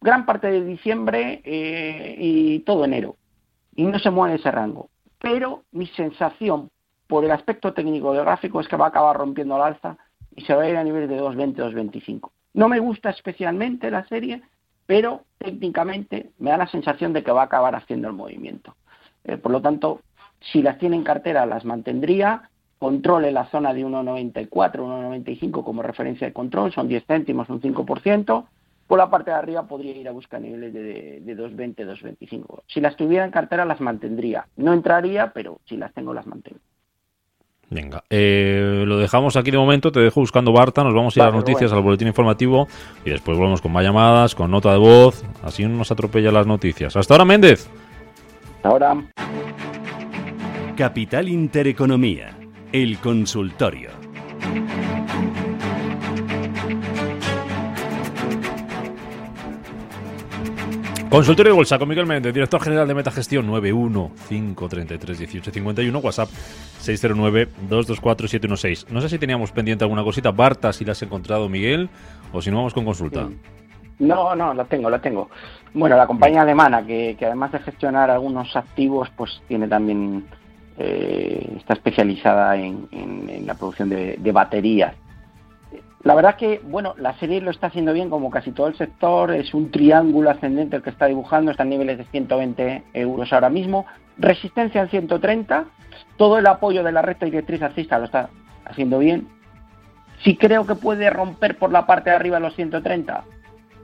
gran 0.00 0.24
parte 0.24 0.50
de 0.50 0.64
diciembre 0.64 1.42
eh, 1.44 2.16
y 2.18 2.60
todo 2.60 2.84
enero. 2.84 3.16
Y 3.74 3.84
no 3.84 3.98
se 3.98 4.10
mueve 4.10 4.36
ese 4.36 4.50
rango. 4.50 4.88
Pero 5.20 5.64
mi 5.72 5.86
sensación 5.88 6.70
por 7.08 7.24
el 7.24 7.32
aspecto 7.32 7.72
técnico 7.72 8.12
del 8.12 8.22
gráfico 8.22 8.60
es 8.60 8.68
que 8.68 8.76
va 8.76 8.86
a 8.86 8.88
acabar 8.88 9.16
rompiendo 9.16 9.56
al 9.56 9.62
alza 9.62 9.96
y 10.36 10.42
se 10.42 10.54
va 10.54 10.62
a 10.62 10.68
ir 10.68 10.76
a 10.76 10.84
niveles 10.84 11.08
de 11.08 11.18
2.20, 11.20 11.56
2.25. 11.56 12.30
No 12.54 12.68
me 12.68 12.78
gusta 12.78 13.10
especialmente 13.10 13.90
la 13.90 14.06
serie, 14.06 14.42
pero 14.86 15.24
técnicamente 15.38 16.30
me 16.38 16.50
da 16.50 16.58
la 16.58 16.68
sensación 16.68 17.12
de 17.12 17.24
que 17.24 17.32
va 17.32 17.42
a 17.42 17.46
acabar 17.46 17.74
haciendo 17.74 18.08
el 18.08 18.14
movimiento. 18.14 18.76
Eh, 19.24 19.38
por 19.38 19.52
lo 19.52 19.60
tanto, 19.60 20.02
si 20.40 20.62
las 20.62 20.78
tiene 20.78 20.96
en 20.96 21.02
cartera, 21.02 21.46
las 21.46 21.64
mantendría. 21.64 22.50
Controle 22.78 23.32
la 23.32 23.46
zona 23.46 23.74
de 23.74 23.84
1,94, 23.84 24.48
1,95 24.48 25.64
como 25.64 25.82
referencia 25.82 26.28
de 26.28 26.32
control, 26.32 26.72
son 26.72 26.86
10 26.86 27.04
céntimos, 27.06 27.48
un 27.48 27.60
5%. 27.60 28.46
Por 28.86 28.98
la 28.98 29.10
parte 29.10 29.32
de 29.32 29.36
arriba 29.36 29.66
podría 29.66 29.96
ir 29.96 30.08
a 30.08 30.12
buscar 30.12 30.40
niveles 30.40 30.72
de, 30.72 31.20
de 31.20 31.36
2,20, 31.36 31.74
2,25. 31.74 32.62
Si 32.68 32.80
las 32.80 32.96
tuviera 32.96 33.24
en 33.24 33.32
cartera, 33.32 33.64
las 33.64 33.80
mantendría. 33.80 34.46
No 34.56 34.72
entraría, 34.72 35.32
pero 35.32 35.60
si 35.64 35.76
las 35.76 35.92
tengo, 35.92 36.14
las 36.14 36.26
mantengo. 36.26 36.60
Venga, 37.70 38.02
eh, 38.08 38.84
lo 38.86 38.96
dejamos 38.96 39.36
aquí 39.36 39.50
de 39.50 39.58
momento, 39.58 39.92
te 39.92 40.00
dejo 40.00 40.20
buscando 40.20 40.52
Barta, 40.52 40.82
nos 40.82 40.94
vamos 40.94 41.14
a 41.14 41.20
ir 41.20 41.22
a 41.22 41.26
las 41.26 41.34
noticias, 41.34 41.70
al 41.70 41.82
boletín 41.82 42.08
informativo 42.08 42.66
y 43.04 43.10
después 43.10 43.36
volvemos 43.36 43.60
con 43.60 43.72
más 43.72 43.84
llamadas, 43.84 44.34
con 44.34 44.50
nota 44.50 44.72
de 44.72 44.78
voz, 44.78 45.22
así 45.42 45.64
no 45.64 45.76
nos 45.76 45.90
atropella 45.90 46.32
las 46.32 46.46
noticias. 46.46 46.96
Hasta 46.96 47.14
ahora, 47.14 47.26
Méndez. 47.26 47.68
Ahora. 48.62 48.96
Capital 50.76 51.28
Intereconomía, 51.28 52.38
el 52.72 52.98
consultorio. 52.98 53.97
Consultorio 61.10 61.52
de 61.52 61.56
Bolsa 61.56 61.78
con 61.78 61.88
Miguel 61.88 62.04
Méndez, 62.04 62.34
director 62.34 62.60
general 62.60 62.86
de 62.86 62.94
Metagestión 62.94 63.50
915331851, 63.50 66.04
WhatsApp 66.04 66.28
609224716. 66.82 68.90
No 68.90 69.00
sé 69.00 69.08
si 69.08 69.18
teníamos 69.18 69.50
pendiente 69.50 69.84
alguna 69.84 70.04
cosita. 70.04 70.32
Barta, 70.32 70.70
si 70.72 70.84
la 70.84 70.92
has 70.92 71.02
encontrado, 71.02 71.48
Miguel, 71.48 71.88
o 72.32 72.42
si 72.42 72.50
no 72.50 72.58
vamos 72.58 72.74
con 72.74 72.84
consulta. 72.84 73.26
No, 73.98 74.36
no, 74.36 74.52
la 74.52 74.66
tengo, 74.66 74.90
la 74.90 74.98
tengo. 74.98 75.30
Bueno, 75.72 75.96
la 75.96 76.06
compañía 76.06 76.42
alemana, 76.42 76.86
que, 76.86 77.16
además 77.22 77.52
de 77.52 77.60
gestionar 77.60 78.10
algunos 78.10 78.54
activos, 78.54 79.08
pues 79.16 79.40
tiene 79.48 79.66
también, 79.66 80.26
eh, 80.76 81.54
está 81.56 81.72
especializada 81.72 82.54
en, 82.56 82.86
la 83.46 83.54
producción 83.54 83.88
de 83.88 84.32
baterías 84.32 84.94
la 86.04 86.14
verdad 86.14 86.36
que, 86.36 86.60
bueno, 86.64 86.94
la 86.96 87.18
serie 87.18 87.40
lo 87.40 87.50
está 87.50 87.68
haciendo 87.68 87.92
bien 87.92 88.08
como 88.08 88.30
casi 88.30 88.52
todo 88.52 88.68
el 88.68 88.76
sector, 88.76 89.32
es 89.32 89.52
un 89.52 89.70
triángulo 89.70 90.30
ascendente 90.30 90.76
el 90.76 90.82
que 90.82 90.90
está 90.90 91.06
dibujando, 91.06 91.50
está 91.50 91.64
en 91.64 91.70
niveles 91.70 91.98
de 91.98 92.04
120 92.04 92.84
euros 92.94 93.32
ahora 93.32 93.50
mismo, 93.50 93.84
resistencia 94.16 94.80
en 94.80 94.88
130, 94.88 95.64
todo 96.16 96.38
el 96.38 96.46
apoyo 96.46 96.84
de 96.84 96.92
la 96.92 97.02
recta 97.02 97.26
directriz 97.26 97.62
alcista 97.62 97.98
lo 97.98 98.04
está 98.04 98.30
haciendo 98.64 98.98
bien. 99.00 99.28
Si 100.22 100.36
creo 100.36 100.66
que 100.66 100.76
puede 100.76 101.10
romper 101.10 101.58
por 101.58 101.72
la 101.72 101.86
parte 101.86 102.10
de 102.10 102.16
arriba 102.16 102.38
los 102.38 102.54
130, 102.54 103.24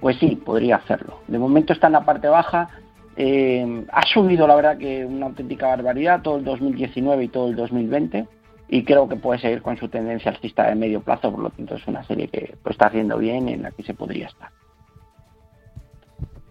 pues 0.00 0.16
sí, 0.18 0.36
podría 0.36 0.76
hacerlo. 0.76 1.20
De 1.26 1.38
momento 1.38 1.72
está 1.72 1.88
en 1.88 1.94
la 1.94 2.04
parte 2.04 2.28
baja, 2.28 2.68
eh, 3.16 3.84
ha 3.92 4.02
subido 4.06 4.46
la 4.46 4.54
verdad 4.54 4.78
que 4.78 5.04
una 5.04 5.26
auténtica 5.26 5.66
barbaridad 5.66 6.22
todo 6.22 6.36
el 6.36 6.44
2019 6.44 7.24
y 7.24 7.28
todo 7.28 7.48
el 7.48 7.56
2020 7.56 8.26
y 8.68 8.84
creo 8.84 9.08
que 9.08 9.16
puede 9.16 9.40
seguir 9.40 9.62
con 9.62 9.76
su 9.76 9.88
tendencia 9.88 10.30
alcista 10.30 10.68
de 10.68 10.74
medio 10.74 11.00
plazo, 11.00 11.30
por 11.30 11.40
lo 11.40 11.50
tanto 11.50 11.74
es 11.74 11.86
una 11.86 12.02
serie 12.04 12.28
que 12.28 12.54
lo 12.64 12.70
está 12.70 12.86
haciendo 12.86 13.18
bien 13.18 13.48
en 13.48 13.62
la 13.62 13.70
que 13.70 13.82
se 13.82 13.94
podría 13.94 14.26
estar. 14.26 14.48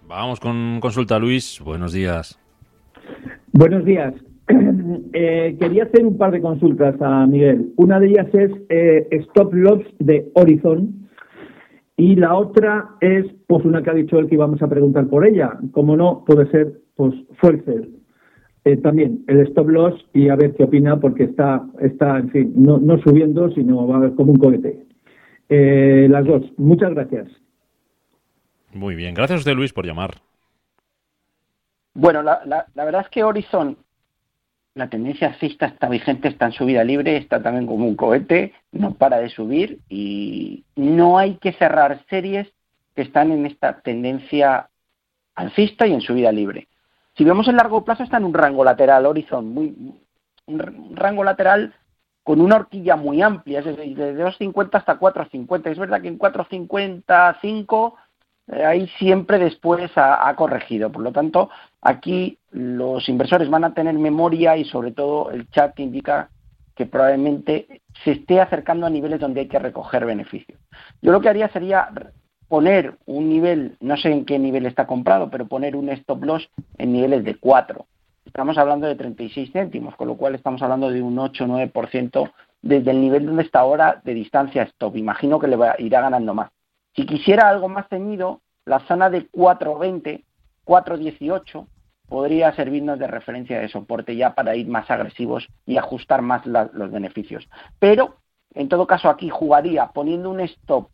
Vamos 0.07 0.39
con 0.39 0.79
consulta, 0.79 1.17
Luis. 1.17 1.59
Buenos 1.63 1.93
días. 1.93 2.39
Buenos 3.51 3.85
días. 3.85 4.13
Eh, 5.15 5.55
quería 5.59 5.83
hacer 5.83 6.05
un 6.05 6.17
par 6.17 6.31
de 6.31 6.41
consultas 6.41 6.99
a 6.99 7.25
Miguel. 7.27 7.71
Una 7.77 7.99
de 7.99 8.07
ellas 8.07 8.27
es 8.33 8.51
eh, 8.69 9.07
Stop 9.11 9.53
Loss 9.53 9.85
de 9.99 10.29
Horizon 10.33 11.07
y 11.95 12.15
la 12.15 12.35
otra 12.35 12.89
es 12.99 13.25
pues 13.47 13.63
una 13.63 13.83
que 13.83 13.91
ha 13.91 13.93
dicho 13.93 14.17
él 14.17 14.27
que 14.27 14.35
íbamos 14.35 14.61
a 14.61 14.67
preguntar 14.67 15.07
por 15.07 15.25
ella. 15.25 15.57
Como 15.71 15.95
no, 15.95 16.23
puede 16.25 16.49
ser 16.49 16.81
pues 16.95 17.13
Fuercer 17.39 17.87
eh, 18.65 18.77
también 18.77 19.25
el 19.27 19.41
stop 19.47 19.67
loss 19.67 20.05
y 20.13 20.29
a 20.29 20.35
ver 20.35 20.53
qué 20.55 20.63
opina 20.63 20.97
porque 20.99 21.23
está, 21.23 21.65
está 21.81 22.17
en 22.17 22.29
fin, 22.29 22.53
no, 22.55 22.77
no 22.77 22.97
subiendo, 23.01 23.51
sino 23.51 23.85
va 23.87 23.97
a 23.97 24.01
ver 24.01 24.15
como 24.15 24.31
un 24.31 24.39
cohete. 24.39 24.85
Eh, 25.49 26.07
las 26.09 26.25
dos. 26.25 26.43
Muchas 26.57 26.93
gracias. 26.93 27.27
Muy 28.71 28.95
bien. 28.95 29.13
Gracias 29.13 29.37
a 29.37 29.39
usted, 29.39 29.53
Luis, 29.53 29.73
por 29.73 29.85
llamar. 29.85 30.15
Bueno, 31.93 32.23
la, 32.23 32.41
la, 32.45 32.85
verdad 32.85 33.01
es 33.01 33.09
que 33.09 33.23
Horizon, 33.23 33.77
la 34.73 34.89
tendencia 34.89 35.27
alcista 35.27 35.67
está 35.67 35.89
vigente, 35.89 36.27
está 36.29 36.47
en 36.47 36.53
subida 36.53 36.83
libre, 36.83 37.17
está 37.17 37.43
también 37.43 37.67
como 37.67 37.85
un 37.85 37.95
cohete, 37.95 38.53
no 38.71 38.95
para 38.95 39.19
de 39.19 39.29
subir 39.29 39.79
y 39.89 40.63
no 40.75 41.19
hay 41.19 41.35
que 41.35 41.53
cerrar 41.53 42.03
series 42.09 42.51
que 42.95 43.03
están 43.03 43.31
en 43.31 43.45
esta 43.45 43.81
tendencia 43.81 44.69
alcista 45.35 45.85
y 45.85 45.93
en 45.93 46.01
subida 46.01 46.31
libre. 46.31 46.67
Si 47.15 47.23
vemos 47.23 47.47
el 47.47 47.55
largo 47.55 47.83
plazo 47.83 48.03
está 48.03 48.17
en 48.17 48.25
un 48.25 48.33
rango 48.33 48.63
lateral, 48.63 49.05
Horizon, 49.05 49.53
muy, 49.53 49.95
un 50.47 50.95
rango 50.95 51.23
lateral 51.23 51.73
con 52.23 52.39
una 52.41 52.55
horquilla 52.55 52.95
muy 52.95 53.21
amplia, 53.21 53.59
es 53.59 53.65
decir, 53.65 53.97
de 53.97 54.15
2.50 54.15 54.69
hasta 54.73 54.99
4.50. 54.99 55.71
Es 55.71 55.77
verdad 55.77 56.01
que 56.01 56.07
en 56.07 56.17
4.55 56.17 57.93
eh, 58.47 58.65
ahí 58.65 58.87
siempre 58.97 59.39
después 59.39 59.91
ha, 59.95 60.33
corregido. 60.35 60.91
Por 60.91 61.03
lo 61.03 61.11
tanto, 61.11 61.49
aquí 61.81 62.39
los 62.51 63.07
inversores 63.09 63.49
van 63.49 63.65
a 63.65 63.73
tener 63.73 63.93
memoria 63.95 64.55
y 64.57 64.65
sobre 64.65 64.91
todo 64.91 65.31
el 65.31 65.49
chat 65.49 65.77
indica 65.79 66.29
que 66.75 66.85
probablemente 66.85 67.81
se 68.03 68.11
esté 68.11 68.41
acercando 68.41 68.87
a 68.87 68.89
niveles 68.89 69.19
donde 69.19 69.41
hay 69.41 69.47
que 69.47 69.59
recoger 69.59 70.05
beneficios. 70.05 70.59
Yo 71.01 71.11
lo 71.11 71.21
que 71.21 71.29
haría 71.29 71.49
sería 71.49 71.89
poner 72.53 72.99
un 73.07 73.29
nivel, 73.29 73.77
no 73.79 73.97
sé 73.97 74.11
en 74.11 74.25
qué 74.25 74.37
nivel 74.37 74.67
está 74.67 74.85
comprado, 74.85 75.31
pero 75.31 75.47
poner 75.47 75.75
un 75.75 75.89
stop 75.89 76.23
loss 76.23 76.47
en 76.77 76.93
niveles 76.93 77.23
de 77.23 77.33
4. 77.33 77.83
estamos 78.27 78.59
hablando 78.59 78.85
de 78.85 78.93
36 78.93 79.51
céntimos, 79.51 79.95
con 79.95 80.07
lo 80.07 80.17
cual 80.17 80.35
estamos 80.35 80.61
hablando 80.61 80.91
de 80.91 81.01
un 81.01 81.15
8-9% 81.15 82.31
desde 82.61 82.91
el 82.91 83.01
nivel 83.01 83.25
donde 83.25 83.41
está 83.41 83.61
ahora 83.61 84.01
de 84.05 84.13
distancia 84.13 84.61
stop. 84.61 84.97
Imagino 84.97 85.39
que 85.39 85.47
le 85.47 85.57
irá 85.79 86.01
ganando 86.01 86.35
más. 86.35 86.51
Si 86.95 87.07
quisiera 87.07 87.49
algo 87.49 87.69
más 87.69 87.87
ceñido, 87.89 88.41
la 88.65 88.81
zona 88.81 89.09
de 89.09 89.31
4.20, 89.31 90.23
4.18 90.63 91.65
podría 92.07 92.53
servirnos 92.53 92.99
de 92.99 93.07
referencia 93.07 93.59
de 93.59 93.69
soporte 93.69 94.15
ya 94.15 94.35
para 94.35 94.55
ir 94.55 94.67
más 94.67 94.91
agresivos 94.91 95.47
y 95.65 95.77
ajustar 95.77 96.21
más 96.21 96.45
los 96.45 96.91
beneficios. 96.91 97.49
Pero, 97.79 98.17
en 98.53 98.69
todo 98.69 98.85
caso, 98.85 99.09
aquí 99.09 99.29
jugaría 99.29 99.87
poniendo 99.87 100.29
un 100.29 100.41
stop 100.41 100.89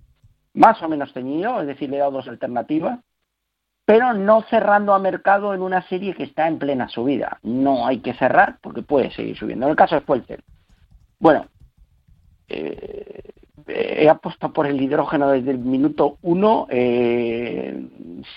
más 0.54 0.82
o 0.82 0.90
menos 0.90 1.14
ceñido, 1.14 1.62
es 1.62 1.68
decir, 1.68 1.90
le 1.90 1.98
he 1.98 2.00
dado 2.00 2.12
dos 2.12 2.28
alternativas, 2.28 3.00
pero 3.86 4.14
no 4.14 4.44
cerrando 4.44 4.94
a 4.94 5.00
mercado 5.00 5.54
en 5.54 5.62
una 5.62 5.82
serie 5.88 6.14
que 6.14 6.24
está 6.24 6.48
en 6.48 6.60
plena 6.60 6.88
subida. 6.90 7.40
No 7.42 7.88
hay 7.88 8.00
que 8.00 8.14
cerrar 8.14 8.58
porque 8.62 8.84
puede 8.84 9.12
seguir 9.12 9.36
subiendo. 9.38 9.66
En 9.66 9.72
el 9.72 9.76
caso 9.76 9.96
de 9.96 10.02
Fuelter, 10.02 10.44
bueno, 11.20 11.48
eh, 12.48 13.34
he 13.68 14.10
apostado 14.10 14.54
por 14.54 14.68
el 14.68 14.82
hidrógeno 14.82 15.30
desde 15.30 15.52
el 15.52 15.60
minuto 15.60 16.18
uno. 16.22 16.68
Eh, 16.70 17.84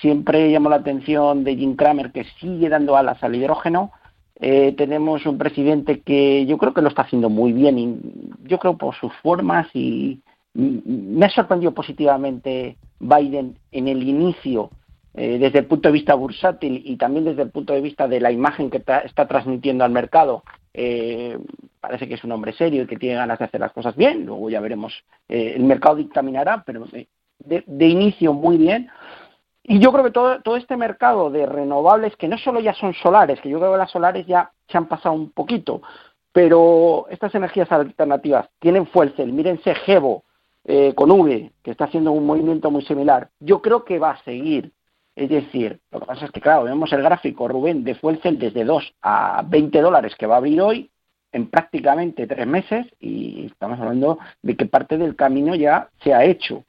siempre 0.01 0.51
llamó 0.51 0.71
la 0.71 0.77
atención 0.77 1.45
de 1.45 1.57
Jim 1.57 1.77
Cramer 1.77 2.13
que 2.13 2.25
sigue 2.41 2.69
dando 2.69 2.97
alas 2.97 3.23
al 3.23 3.35
hidrógeno. 3.35 3.93
Eh, 4.37 4.75
tenemos 4.77 5.25
un 5.27 5.39
presidente 5.39 6.01
que 6.01 6.47
yo 6.47 6.59
creo 6.59 6.75
que 6.75 6.83
lo 6.83 6.89
está 6.89 7.03
haciendo 7.03 7.31
muy 7.31 7.53
bien, 7.53 7.79
y 7.79 8.01
yo 8.45 8.59
creo 8.59 8.77
por 8.77 8.95
sus 8.97 9.13
formas 9.23 9.69
y 9.73 10.21
me 10.55 11.27
ha 11.27 11.31
sorprendido 11.31 11.73
positivamente 11.73 12.77
Biden 13.01 13.59
en 13.71 13.89
el 13.89 14.03
inicio 14.03 14.71
eh, 15.15 15.39
desde 15.39 15.61
el 15.61 15.67
punto 15.67 15.89
de 15.89 15.93
vista 15.93 16.15
bursátil 16.15 16.83
y 16.85 16.97
también 16.97 17.25
desde 17.25 17.43
el 17.43 17.51
punto 17.51 17.73
de 17.73 17.81
vista 17.81 18.09
de 18.09 18.21
la 18.21 18.31
imagen 18.31 18.71
que 18.71 18.79
está 18.79 19.27
transmitiendo 19.27 19.85
al 19.85 19.91
mercado 19.91 20.43
eh, 20.75 21.39
parece 21.81 22.09
que 22.09 22.15
es 22.15 22.25
un 22.25 22.33
hombre 22.33 22.53
serio 22.53 22.83
y 22.83 22.87
que 22.87 22.97
tiene 22.97 23.17
ganas 23.17 23.39
de 23.39 23.45
hacer 23.45 23.61
las 23.61 23.73
cosas 23.73 23.95
bien. 23.97 24.27
Luego 24.27 24.49
ya 24.51 24.61
veremos, 24.61 24.93
eh, 25.29 25.55
el 25.57 25.65
mercado 25.65 25.97
dictaminará, 25.97 26.63
pero 26.65 26.87
de, 27.39 27.87
inicio 27.87 28.33
muy 28.33 28.57
bien. 28.57 28.89
Y 29.65 29.79
yo 29.79 29.93
creo 29.93 30.05
que 30.05 30.11
todo, 30.11 30.41
todo 30.43 30.57
este 30.57 30.77
mercado 30.77 31.31
de 31.31 31.47
renovables, 31.47 32.17
que 32.17 32.29
no 32.29 32.39
solo 32.39 32.61
ya 32.61 32.75
son 32.75 32.95
solares, 32.95 33.41
que 33.41 33.49
yo 33.49 33.59
creo 33.59 33.73
que 33.73 33.79
las 33.79 33.91
solares 33.91 34.27
ya 34.27 34.51
se 34.69 34.79
han 34.79 34.87
pasado 34.87 35.15
un 35.15 35.31
poquito, 35.31 35.83
pero 36.33 37.07
estas 37.11 37.35
energías 37.35 37.71
alternativas 37.71 38.49
tienen 38.59 38.87
fuerza. 38.87 39.25
Mírense 39.25 39.75
Gebo 39.75 40.25
eh, 40.65 40.95
con 40.95 41.11
V, 41.11 41.53
que 41.63 41.71
está 41.71 41.85
haciendo 41.85 42.13
un 42.13 42.27
movimiento 42.27 42.71
muy 42.71 42.85
similar. 42.85 43.31
Yo 43.41 43.61
creo 43.61 43.85
que 43.85 43.99
va 43.99 44.11
a 44.11 44.23
seguir. 44.25 44.73
Es 45.15 45.29
decir, 45.29 45.81
lo 45.91 46.01
que 46.01 46.07
pasa 46.07 46.25
es 46.25 46.31
que, 46.31 46.41
claro, 46.41 46.65
vemos 46.65 46.93
el 46.93 47.03
gráfico, 47.03 47.47
Rubén, 47.47 47.85
de 47.85 47.95
Fuelcel 47.95 48.39
desde 48.39 48.65
2 48.65 48.95
a 49.03 49.43
20 49.47 49.81
dólares 49.81 50.15
que 50.17 50.27
va 50.27 50.37
a 50.37 50.39
abrir 50.39 50.61
hoy 50.61 50.91
en 51.33 51.49
prácticamente 51.49 52.27
tres 52.27 52.47
meses 52.47 52.87
y 53.01 53.47
estamos 53.47 53.79
hablando 53.81 54.19
de 54.43 54.57
que 54.57 54.67
parte 54.67 54.99
del 54.99 55.17
camino 55.17 55.55
ya 55.55 55.89
se 56.03 56.15
ha 56.15 56.25
hecho. 56.25 56.65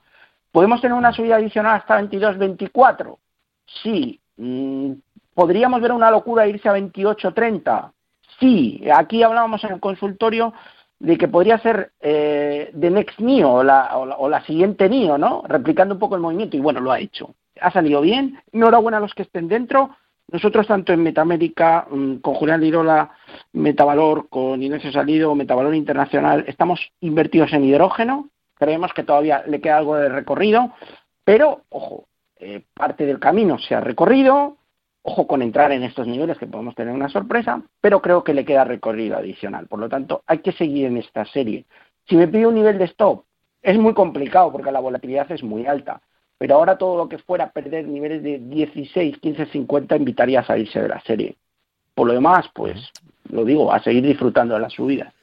¿Podemos 0.52 0.82
tener 0.82 0.98
una 0.98 1.14
subida 1.14 1.36
adicional 1.36 1.78
hasta 1.78 1.96
22, 1.96 2.38
24? 2.38 3.20
Sí. 3.84 4.20
Mm, 4.38 4.94
¿Podríamos 5.34 5.82
ver 5.82 5.92
una 5.92 6.12
locura 6.12 6.48
irse 6.48 6.70
a 6.70 6.74
28, 6.74 7.34
30? 7.34 7.92
Sí. 8.40 8.84
Aquí 8.94 9.24
hablábamos 9.24 9.64
en 9.64 9.74
el 9.74 9.80
consultorio 9.80 10.54
de 11.00 11.18
que 11.18 11.28
podría 11.28 11.58
ser 11.60 11.92
eh, 12.00 12.72
The 12.80 12.90
Next 12.90 13.20
NIO 13.20 13.52
o 13.52 13.64
la, 13.64 13.98
o 13.98 14.30
la 14.30 14.46
siguiente 14.46 14.88
NIO, 14.90 15.18
¿no? 15.18 15.44
Replicando 15.48 15.96
un 15.96 16.00
poco 16.00 16.16
el 16.16 16.22
movimiento 16.22 16.58
y 16.58 16.62
bueno, 16.62 16.80
lo 16.80 16.92
ha 16.92 17.00
hecho 17.00 17.36
ha 17.62 17.72
salido 17.72 18.02
bien. 18.02 18.40
Enhorabuena 18.52 18.98
a 18.98 19.02
los 19.02 19.14
que 19.14 19.24
estén 19.24 19.48
dentro. 19.48 19.96
Nosotros, 20.32 20.68
tanto 20.68 20.94
en 20.94 21.04
Metamérica, 21.04 21.88
mm, 21.90 22.16
con 22.18 22.34
Julián 22.36 22.62
Lirola, 22.62 23.12
Metavalor, 23.52 24.30
con 24.30 24.62
Inés 24.64 24.84
Salido, 24.92 25.36
Metavalor 25.36 25.76
Internacional, 25.76 26.46
estamos 26.48 26.80
invertidos 27.02 27.54
en 27.54 27.66
hidrógeno. 27.66 28.30
Creemos 28.56 28.94
que 28.94 29.04
todavía 29.04 29.44
le 29.48 29.62
queda 29.62 29.78
algo 29.78 29.96
de 29.96 30.10
recorrido, 30.10 30.72
pero, 31.24 31.62
ojo, 31.70 32.06
eh, 32.38 32.64
parte 32.74 33.06
del 33.06 33.20
camino 33.20 33.58
se 33.60 33.76
ha 33.76 33.82
recorrido. 33.82 34.58
Ojo 35.04 35.28
con 35.28 35.42
entrar 35.42 35.72
en 35.72 35.84
estos 35.84 36.08
niveles 36.08 36.38
que 36.38 36.48
podemos 36.48 36.76
tener 36.76 36.94
una 36.94 37.10
sorpresa, 37.10 37.62
pero 37.80 38.02
creo 38.02 38.24
que 38.24 38.34
le 38.34 38.46
queda 38.46 38.63
recorrido 38.63 39.18
adicional. 39.18 39.68
Por 39.68 39.80
lo 39.80 39.89
tanto, 39.89 40.24
hay 40.26 40.39
que 40.39 40.54
seguir 40.54 40.88
en 40.88 40.98
esta 40.98 41.26
serie. 41.26 41.66
Si 42.08 42.16
me 42.16 42.28
pide 42.28 42.48
un 42.48 42.56
nivel 42.56 42.78
de 42.78 42.86
stop, 42.86 43.26
es 43.62 43.78
muy 43.78 43.94
complicado 43.94 44.52
porque 44.52 44.72
la 44.72 44.80
volatilidad 44.80 45.32
es 45.32 45.44
muy 45.44 45.66
alta 45.66 46.02
pero 46.44 46.56
ahora 46.56 46.78
todo 46.78 46.98
lo 46.98 47.08
que 47.08 47.20
fuera 47.20 47.54
perder 47.54 47.88
niveles 47.88 48.22
de 48.22 48.38
16, 48.38 49.18
15, 49.20 49.46
50 49.46 49.96
invitaría 49.96 50.42
a 50.42 50.46
salirse 50.46 50.82
de 50.82 50.89
la 50.89 51.00
serie. 51.00 51.38
Por 51.96 52.06
lo 52.06 52.12
demás, 52.12 52.50
pues 52.54 52.92
lo 53.30 53.46
digo, 53.46 53.72
a 53.72 53.82
seguir 53.82 54.04
disfrutando 54.04 54.56
de 54.56 54.60
la 54.60 54.70
subida. 54.70 55.13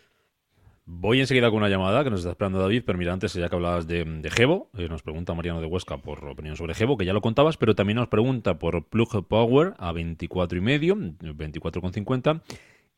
Voy 0.92 1.20
enseguida 1.20 1.50
con 1.50 1.58
una 1.58 1.68
llamada 1.68 2.02
que 2.02 2.10
nos 2.10 2.18
está 2.18 2.30
esperando 2.30 2.58
David, 2.58 2.82
pero 2.84 2.98
mira, 2.98 3.12
antes 3.12 3.32
ya 3.32 3.48
que 3.48 3.54
hablabas 3.54 3.86
de, 3.86 4.28
Gebo, 4.28 4.70
eh, 4.76 4.88
nos 4.88 5.02
pregunta 5.02 5.32
Mariano 5.34 5.60
de 5.60 5.68
Huesca 5.68 5.98
por 5.98 6.24
opinión 6.24 6.56
sobre 6.56 6.74
Gebo, 6.74 6.98
que 6.98 7.04
ya 7.04 7.12
lo 7.12 7.20
contabas, 7.20 7.56
pero 7.56 7.76
también 7.76 7.96
nos 7.98 8.08
pregunta 8.08 8.58
por 8.58 8.84
Plug 8.88 9.24
Power 9.28 9.74
a 9.78 9.92
24 9.92 10.58
y 10.58 10.60
medio, 10.60 10.96
24,50, 10.96 12.42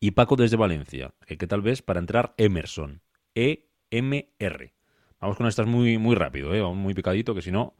y 0.00 0.12
Paco 0.12 0.36
desde 0.36 0.56
Valencia, 0.56 1.12
que 1.26 1.46
tal 1.46 1.60
vez 1.60 1.82
para 1.82 2.00
entrar 2.00 2.32
Emerson, 2.38 3.02
E-M-R. 3.34 4.72
Vamos 5.20 5.36
con 5.36 5.46
estas 5.46 5.66
muy, 5.66 5.98
muy 5.98 6.16
rápido, 6.16 6.54
¿eh? 6.54 6.62
muy 6.74 6.94
picadito, 6.94 7.34
que 7.34 7.42
si 7.42 7.52
no, 7.52 7.74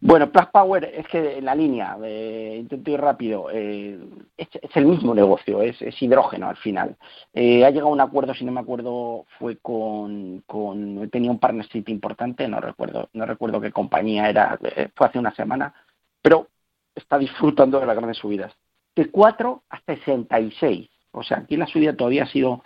bueno, 0.00 0.30
Plus 0.30 0.46
Power 0.46 0.84
es 0.84 1.08
que 1.08 1.38
en 1.38 1.44
la 1.44 1.56
línea, 1.56 1.96
eh, 2.04 2.56
intento 2.60 2.90
ir 2.92 3.00
rápido, 3.00 3.48
eh, 3.52 3.98
es, 4.36 4.48
el 4.76 4.86
mismo 4.86 5.12
negocio, 5.12 5.60
es, 5.60 5.76
hidrógeno 6.00 6.48
al 6.48 6.56
final. 6.56 6.96
Eh, 7.32 7.64
ha 7.64 7.70
llegado 7.70 7.88
a 7.88 7.92
un 7.92 8.00
acuerdo, 8.00 8.32
si 8.32 8.44
no 8.44 8.52
me 8.52 8.60
acuerdo, 8.60 9.26
fue 9.38 9.56
con, 9.56 10.44
con, 10.46 11.10
tenía 11.10 11.32
un 11.32 11.40
partnership 11.40 11.84
importante, 11.88 12.46
no 12.46 12.60
recuerdo, 12.60 13.08
no 13.12 13.26
recuerdo 13.26 13.60
qué 13.60 13.72
compañía 13.72 14.28
era, 14.28 14.56
eh, 14.62 14.88
fue 14.94 15.08
hace 15.08 15.18
una 15.18 15.34
semana, 15.34 15.74
pero 16.22 16.46
está 16.94 17.18
disfrutando 17.18 17.80
de 17.80 17.86
las 17.86 17.96
grandes 17.96 18.18
subidas. 18.18 18.52
De 18.94 19.10
4 19.10 19.62
a 19.68 19.80
66, 19.80 20.88
o 21.10 21.24
sea, 21.24 21.38
aquí 21.38 21.56
la 21.56 21.66
subida 21.66 21.96
todavía 21.96 22.22
ha 22.22 22.28
sido 22.28 22.62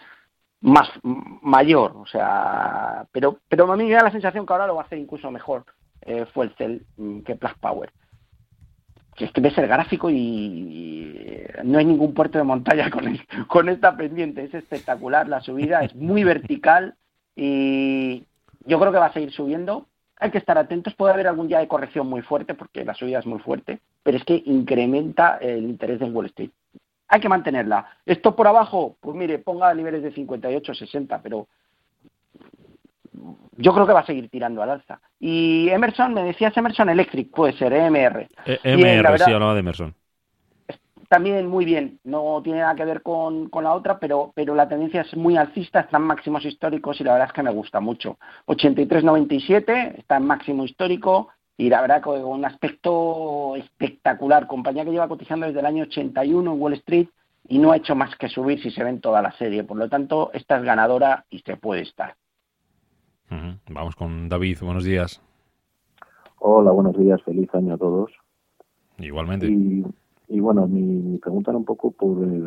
más 0.60 0.88
mayor, 1.02 1.96
o 1.96 2.06
sea, 2.06 3.06
pero, 3.10 3.38
pero 3.48 3.72
a 3.72 3.76
mí 3.76 3.84
me 3.84 3.94
da 3.94 4.02
la 4.02 4.12
sensación 4.12 4.44
que 4.44 4.52
ahora 4.52 4.66
lo 4.66 4.76
va 4.76 4.82
a 4.82 4.84
hacer 4.84 4.98
incluso 4.98 5.30
mejor 5.30 5.64
eh, 6.02 6.26
fue 6.32 6.46
el 6.46 6.54
Cell 6.56 6.82
mm, 6.96 7.20
que 7.20 7.36
Plus 7.36 7.54
Power. 7.60 7.92
Que 9.14 9.26
es 9.26 9.32
que 9.32 9.40
ves 9.40 9.56
el 9.58 9.66
gráfico 9.66 10.10
y, 10.10 11.46
no 11.64 11.78
hay 11.78 11.84
ningún 11.84 12.14
puerto 12.14 12.38
de 12.38 12.44
montaña 12.44 12.90
con, 12.90 13.04
con 13.48 13.68
esta 13.68 13.96
pendiente. 13.96 14.44
Es 14.44 14.54
espectacular 14.54 15.28
la 15.28 15.40
subida, 15.40 15.84
es 15.84 15.94
muy 15.94 16.24
vertical 16.32 16.94
y 17.36 18.24
yo 18.66 18.78
creo 18.78 18.92
que 18.92 18.98
va 18.98 19.06
a 19.06 19.12
seguir 19.12 19.32
subiendo. 19.32 19.86
Hay 20.18 20.30
que 20.30 20.38
estar 20.38 20.56
atentos, 20.56 20.94
puede 20.94 21.12
haber 21.12 21.26
algún 21.26 21.48
día 21.48 21.58
de 21.58 21.68
corrección 21.68 22.08
muy 22.08 22.22
fuerte 22.22 22.54
porque 22.54 22.84
la 22.84 22.94
subida 22.94 23.18
es 23.18 23.26
muy 23.26 23.40
fuerte, 23.40 23.80
pero 24.04 24.16
es 24.16 24.24
que 24.24 24.40
incrementa 24.46 25.38
el 25.38 25.64
interés 25.64 26.00
en 26.00 26.14
Wall 26.14 26.26
Street. 26.26 26.50
Hay 27.08 27.20
que 27.20 27.28
mantenerla. 27.28 27.86
Esto 28.06 28.36
por 28.36 28.46
abajo, 28.46 28.96
pues 29.00 29.16
mire, 29.16 29.38
ponga 29.38 29.74
niveles 29.74 30.02
de 30.02 30.12
58, 30.12 30.74
60, 30.74 31.20
pero 31.22 31.48
yo 33.56 33.72
creo 33.72 33.86
que 33.86 33.92
va 33.92 34.00
a 34.00 34.06
seguir 34.06 34.28
tirando 34.28 34.62
al 34.62 34.70
alza. 34.70 35.00
Y 35.18 35.68
Emerson, 35.68 36.14
me 36.14 36.22
decías 36.22 36.56
Emerson 36.56 36.88
Electric, 36.88 37.30
puede 37.30 37.52
ser, 37.54 37.72
EMR. 37.72 38.28
E 38.46 38.76
MR, 38.76 39.18
sí, 39.18 39.32
hablaba 39.32 39.54
de 39.54 39.60
Emerson. 39.60 39.94
También 41.08 41.46
muy 41.46 41.66
bien, 41.66 42.00
no 42.04 42.40
tiene 42.42 42.60
nada 42.60 42.74
que 42.74 42.86
ver 42.86 43.02
con, 43.02 43.50
la 43.52 43.74
otra, 43.74 43.98
pero, 43.98 44.32
pero 44.34 44.54
la 44.54 44.66
tendencia 44.66 45.02
es 45.02 45.14
muy 45.14 45.36
alcista, 45.36 45.80
está 45.80 45.98
en 45.98 46.04
máximos 46.04 46.42
históricos 46.46 46.98
y 47.00 47.04
la 47.04 47.12
verdad 47.12 47.28
es 47.28 47.34
que 47.34 47.42
me 47.42 47.52
gusta 47.52 47.80
mucho. 47.80 48.18
83.97, 48.46 49.98
está 49.98 50.16
en 50.16 50.26
máximo 50.26 50.64
histórico 50.64 51.28
y 51.58 51.68
la 51.68 51.82
verdad 51.82 52.00
con 52.00 52.24
un 52.24 52.44
aspecto 52.46 53.56
espectacular. 53.56 54.46
Compañía 54.46 54.86
que 54.86 54.90
lleva 54.90 55.08
cotizando 55.08 55.46
desde 55.46 55.60
el 55.60 55.66
año 55.66 55.84
81 55.84 56.50
en 56.50 56.60
Wall 56.60 56.72
Street 56.74 57.08
y 57.46 57.58
no 57.58 57.72
ha 57.72 57.76
hecho 57.76 57.94
más 57.94 58.16
que 58.16 58.30
subir 58.30 58.62
si 58.62 58.70
se 58.70 58.82
ven 58.82 59.02
toda 59.02 59.20
la 59.20 59.32
serie. 59.32 59.64
Por 59.64 59.76
lo 59.76 59.90
tanto, 59.90 60.30
esta 60.32 60.56
es 60.56 60.62
ganadora 60.62 61.26
y 61.28 61.40
se 61.40 61.58
puede 61.58 61.82
estar. 61.82 62.14
Vamos 63.70 63.96
con 63.96 64.28
David, 64.28 64.58
buenos 64.60 64.84
días. 64.84 65.22
Hola, 66.38 66.70
buenos 66.72 66.96
días, 66.98 67.22
feliz 67.22 67.48
año 67.54 67.74
a 67.74 67.78
todos. 67.78 68.10
Igualmente. 68.98 69.46
Y, 69.48 70.40
bueno, 70.40 70.66
mi, 70.66 71.18
pregunta 71.18 71.50
era 71.50 71.58
un 71.58 71.64
poco 71.64 71.92
por 71.92 72.22
el, 72.22 72.46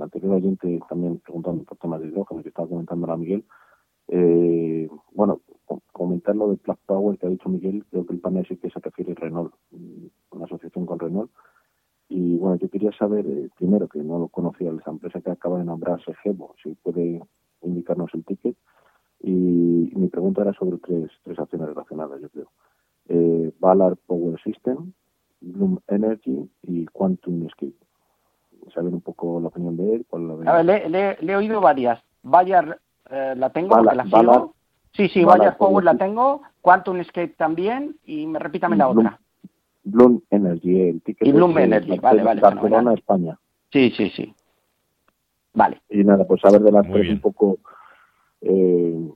anterior 0.00 0.34
oyente 0.34 0.80
también 0.88 1.18
preguntando 1.18 1.64
por 1.64 1.78
temas 1.78 2.00
de 2.00 2.08
hidrógeno 2.08 2.42
que 2.42 2.48
estaba 2.48 2.68
comentando 2.68 3.10
a 3.12 3.16
Miguel. 3.16 3.44
Eh, 4.08 4.88
bueno, 5.12 5.40
comentar 5.92 6.34
lo 6.34 6.50
de 6.50 6.56
Plus 6.56 6.78
Power 6.86 7.18
que 7.18 7.26
ha 7.26 7.30
dicho 7.30 7.48
Miguel, 7.48 7.84
creo 7.90 8.06
que 8.06 8.14
el 8.14 8.20
panel 8.20 8.46
sí 8.48 8.56
que 8.56 8.70
se 8.70 8.80
refiere 8.80 9.12
a 9.12 9.16
Renault, 9.16 9.54
una 10.30 10.44
asociación 10.44 10.86
con 10.86 10.98
Renault. 10.98 11.30
Y 12.08 12.36
bueno, 12.38 12.56
yo 12.56 12.68
quería 12.70 12.90
saber, 12.92 13.26
eh, 13.26 13.50
primero, 13.56 13.86
que 13.86 13.98
no 13.98 14.18
lo 14.18 14.28
conocía 14.28 14.72
esa 14.72 14.90
empresa 14.90 15.20
que 15.20 15.30
acaba 15.30 15.58
de 15.58 15.64
nombrarse 15.64 16.14
Gebo, 16.22 16.54
si 16.62 16.74
puede 16.74 17.20
indicarnos 17.62 18.10
el 18.14 18.24
ticket 18.24 18.56
y 19.20 19.30
mi 19.94 20.08
pregunta 20.08 20.42
era 20.42 20.52
sobre 20.52 20.78
tres, 20.78 21.10
tres 21.24 21.38
acciones 21.38 21.68
relacionadas, 21.68 22.20
yo 22.20 22.28
creo. 22.28 22.50
Eh, 23.08 23.52
Ballard 23.58 23.96
Power 24.06 24.40
System, 24.42 24.92
Bloom 25.40 25.80
Energy 25.88 26.48
y 26.62 26.86
Quantum 26.86 27.46
Escape. 27.46 27.74
saber 28.74 28.92
un 28.92 29.00
poco 29.00 29.40
la 29.40 29.48
opinión 29.48 29.76
de 29.76 29.94
él. 29.94 30.06
A 30.46 30.62
ver, 30.62 30.90
le, 30.90 31.16
he 31.20 31.36
oído 31.36 31.60
varias. 31.60 32.02
Bayard 32.22 32.76
eh, 33.10 33.34
la 33.36 33.50
tengo, 33.50 33.80
la 33.82 34.04
sigo. 34.04 34.54
Sí, 34.92 35.08
sí, 35.08 35.24
Bayard 35.24 35.56
Power 35.56 35.84
la 35.84 35.96
tengo, 35.96 36.42
Quantum 36.60 36.98
Escape 36.98 37.34
también, 37.36 37.96
y 38.04 38.26
me 38.26 38.38
repítame 38.38 38.76
la 38.76 38.88
otra. 38.88 39.20
Bloom 39.84 40.22
Energy, 40.30 40.88
el 40.88 41.02
ticket. 41.02 41.26
Y 41.26 41.32
Bloom 41.32 41.56
Energy, 41.56 41.98
vale, 41.98 42.22
vale. 42.22 42.40
Barcelona, 42.40 42.94
España. 42.94 43.38
Sí, 43.72 43.92
sí, 43.96 44.10
sí. 44.10 44.34
Vale. 45.54 45.80
Y 45.88 46.04
nada, 46.04 46.26
pues 46.26 46.40
saber 46.40 46.62
de 46.62 46.72
las 46.72 46.86
tres 46.86 47.10
un 47.10 47.20
poco 47.20 47.58
eh, 48.40 49.08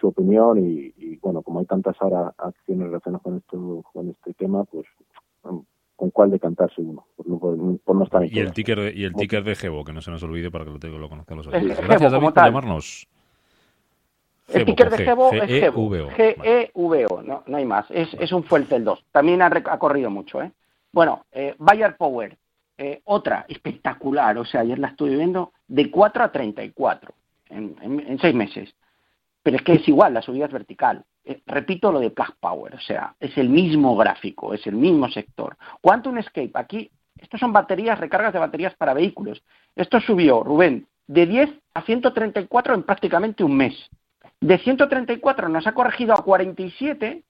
su 0.00 0.08
opinión 0.08 0.58
y, 0.58 1.16
bueno, 1.16 1.42
como 1.42 1.60
hay 1.60 1.66
tantas 1.66 1.96
ahora 2.00 2.32
acciones 2.38 2.86
relacionadas 2.86 3.22
con 3.22 3.36
esto, 3.36 3.84
con 3.92 4.08
este 4.10 4.32
tema, 4.34 4.64
pues 4.64 4.86
con 5.98 6.10
cuál 6.10 6.30
decantarse 6.30 6.80
uno, 6.80 7.04
por 7.16 7.96
no, 7.96 8.04
estar 8.04 8.24
y 8.24 8.38
el 8.38 8.52
ticker 8.52 8.78
de, 8.78 8.92
y 8.94 9.02
el 9.02 9.14
ticker 9.14 9.42
de 9.42 9.56
Gebo, 9.56 9.84
que 9.84 9.92
no 9.92 10.00
se 10.00 10.12
nos 10.12 10.22
olvide 10.22 10.48
para 10.48 10.64
que 10.64 10.70
lo, 10.70 10.98
lo 10.98 11.08
conozcan 11.08 11.38
los 11.38 11.48
oyentes. 11.48 11.76
Gracias 11.80 12.12
David 12.12 12.28
por 12.28 12.44
llamarnos. 12.44 13.08
El 14.46 14.64
ticker 14.64 14.90
de 14.90 14.98
Gebo 14.98 15.32
es 15.32 15.48
Gebo. 15.48 15.90
G-E-V-O, 15.90 17.22
no, 17.22 17.42
no 17.44 17.56
hay 17.56 17.64
más. 17.64 17.90
Es, 17.90 18.14
es 18.14 18.30
un 18.30 18.44
fuerte 18.44 18.76
el 18.76 18.84
2. 18.84 19.06
También 19.10 19.42
ha, 19.42 19.46
ha, 19.46 19.78
corrido 19.80 20.08
mucho, 20.08 20.40
¿eh? 20.40 20.52
Bueno, 20.92 21.26
eh, 21.32 21.56
Bayer 21.58 21.96
Power, 21.96 22.38
eh, 22.78 23.00
otra 23.04 23.44
espectacular, 23.48 24.38
o 24.38 24.44
sea, 24.44 24.60
ayer 24.60 24.78
la 24.78 24.88
estuve 24.88 25.16
viendo, 25.16 25.52
de 25.66 25.90
4 25.90 26.22
a 26.22 26.30
34 26.30 27.12
en, 27.50 28.18
seis 28.20 28.34
meses. 28.34 28.74
Pero 29.42 29.56
es 29.56 29.62
que 29.62 29.74
es 29.74 29.88
igual, 29.88 30.14
la 30.14 30.22
subida 30.22 30.46
es 30.46 30.52
vertical. 30.52 31.04
Eh, 31.24 31.40
repito 31.46 31.92
lo 31.92 32.00
de 32.00 32.10
Plug 32.10 32.34
Power, 32.40 32.74
o 32.74 32.80
sea, 32.80 33.14
es 33.20 33.36
el 33.38 33.48
mismo 33.48 33.96
gráfico, 33.96 34.52
es 34.54 34.66
el 34.66 34.74
mismo 34.74 35.08
sector. 35.08 35.56
Quantum 35.80 36.18
Escape, 36.18 36.52
aquí, 36.54 36.90
estos 37.18 37.40
son 37.40 37.52
baterías, 37.52 37.98
recargas 37.98 38.32
de 38.32 38.38
baterías 38.38 38.74
para 38.74 38.94
vehículos. 38.94 39.42
Esto 39.74 40.00
subió, 40.00 40.42
Rubén, 40.42 40.86
de 41.06 41.26
10 41.26 41.50
a 41.74 41.82
134 41.82 42.74
en 42.74 42.82
prácticamente 42.82 43.44
un 43.44 43.56
mes. 43.56 43.74
De 44.40 44.58
134 44.58 45.48
nos 45.48 45.66
ha 45.66 45.72
corregido 45.72 46.14
a 46.14 46.22
47, 46.22 47.24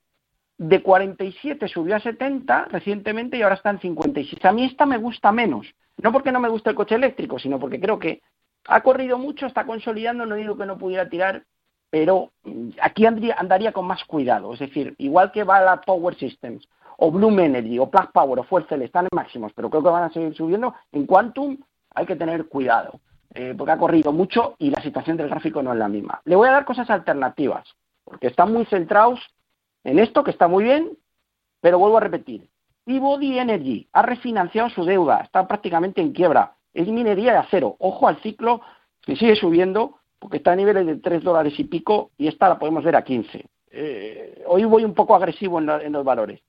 de 0.59 0.83
47 0.83 1.68
subió 1.68 1.96
a 1.96 2.00
70 2.00 2.66
recientemente 2.66 3.37
y 3.37 3.42
ahora 3.42 3.54
está 3.54 3.70
en 3.70 3.81
56. 3.81 4.44
A 4.44 4.52
mí 4.52 4.64
esta 4.64 4.85
me 4.85 4.98
gusta 4.98 5.33
menos, 5.33 5.66
no 6.02 6.12
porque 6.12 6.33
no 6.33 6.40
me 6.40 6.48
guste 6.48 6.70
el 6.70 6.76
coche 6.76 6.96
eléctrico, 6.96 7.38
sino 7.38 7.59
porque 7.59 7.81
creo 7.81 7.98
que 7.98 8.20
ha 8.66 8.81
corrido 8.83 9.18
mucho, 9.18 9.47
está 9.47 9.64
consolidando, 9.64 10.27
no 10.27 10.35
digo 10.35 10.57
que 10.57 10.66
no 10.66 10.79
pudiera 10.79 11.09
tirar 11.09 11.44
pero 11.90 12.33
mm, 12.44 12.71
aquí 12.81 13.07
andaría, 13.07 13.73
con 13.73 13.87
más 13.87 14.05
cuidado. 14.05 14.53
Es 14.53 14.61
decir, 14.61 14.94
igual 14.99 15.33
que 15.33 15.44
va 15.44 15.61
la 15.61 15.81
Power 15.81 16.14
Systems 16.16 16.68
o 16.99 17.11
Bloom 17.11 17.38
Energy 17.40 17.79
o 17.79 17.90
Plug 17.90 18.12
Power 18.12 18.40
o 18.40 18.44
Fuel 18.44 18.66
Cell 18.68 18.83
están 18.83 19.05
en 19.05 19.16
máximos, 19.16 19.53
pero 19.55 19.71
creo 19.71 19.83
que 19.83 19.90
van 19.90 20.05
a 20.05 20.12
seguir 20.12 20.35
subiendo, 20.35 20.75
en 20.92 21.07
Quantum 21.07 21.57
hay 21.94 22.07
que 22.07 22.16
tener 22.16 22.49
cuidado, 22.49 23.01
eh, 23.35 23.55
porque 23.57 23.73
ha 23.73 23.79
corrido 23.79 24.12
mucho 24.12 24.57
y 24.59 24.71
la 24.71 24.83
situación 24.83 25.16
del 25.16 25.29
gráfico 25.29 25.62
no 25.62 25.73
es 25.73 25.79
la 25.79 25.88
misma. 25.88 26.21
Le 26.25 26.37
voy 26.37 26.49
a 26.49 26.53
dar 26.53 26.64
cosas 26.64 26.90
alternativas, 26.90 27.68
porque 28.05 28.27
están 28.27 28.53
muy 28.53 28.64
centrados 28.66 29.21
en 29.85 29.99
esto, 29.99 30.25
que 30.25 30.33
está 30.33 30.49
muy 30.49 30.64
bien, 30.64 30.90
pero 31.61 31.79
vuelvo 31.79 31.99
a 31.99 32.01
repetir. 32.01 32.49
Body 32.85 33.38
Energy 33.38 33.87
ha 33.92 34.03
refinanciado 34.03 34.71
su 34.71 34.85
deuda, 34.85 35.21
está 35.21 35.47
prácticamente 35.47 36.01
en 36.01 36.12
quiebra. 36.12 36.55
Es 36.74 36.88
minería 36.88 37.33
de 37.33 37.38
acero. 37.38 37.76
Ojo 37.78 38.09
al 38.09 38.20
ciclo 38.22 38.61
que 39.02 39.16
sigue 39.16 39.37
subiendo 39.37 39.98
porque 40.18 40.38
está 40.38 40.52
a 40.52 40.57
niveles 40.57 40.87
de 40.87 40.96
3 40.96 41.22
dólares 41.22 41.59
y 41.59 41.64
pico 41.64 42.11
y 42.18 42.28
esta 42.28 42.48
la 42.48 42.59
podemos 42.59 42.85
ver 42.85 42.96
a 42.96 43.04
15. 43.04 43.46
Eh, 43.70 44.44
hoy 44.46 44.64
voy 44.64 44.85
un 44.85 44.94
poco 44.94 45.14
agresivo 45.14 45.61
en, 45.61 45.92
los 45.92 46.04
valores. 46.04 46.40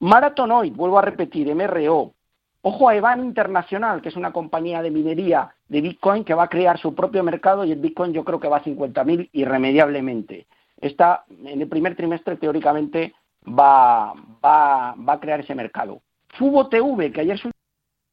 Maratonoid, 0.00 0.72
vuelvo 0.74 0.98
a 0.98 1.02
repetir, 1.02 1.54
MRO. 1.54 2.14
Ojo 2.62 2.88
a 2.88 2.96
Evan 2.96 3.24
Internacional, 3.24 4.02
que 4.02 4.08
es 4.08 4.16
una 4.16 4.32
compañía 4.32 4.82
de 4.82 4.90
minería 4.90 5.54
de 5.68 5.80
Bitcoin 5.80 6.24
que 6.24 6.34
va 6.34 6.44
a 6.44 6.48
crear 6.48 6.78
su 6.78 6.94
propio 6.94 7.22
mercado 7.22 7.64
y 7.64 7.72
el 7.72 7.80
Bitcoin 7.80 8.12
yo 8.12 8.24
creo 8.24 8.40
que 8.40 8.48
va 8.48 8.58
a 8.58 8.64
50.000 8.64 9.30
irremediablemente. 9.32 10.46
Esta, 10.80 11.24
en 11.44 11.60
el 11.60 11.68
primer 11.68 11.96
trimestre, 11.96 12.36
teóricamente, 12.36 13.14
va, 13.46 14.12
va, 14.44 14.94
va 14.96 15.12
a 15.12 15.20
crear 15.20 15.40
ese 15.40 15.54
mercado. 15.54 16.02
Fubo 16.36 16.68
TV, 16.68 17.12
que 17.12 17.20
ayer 17.20 17.38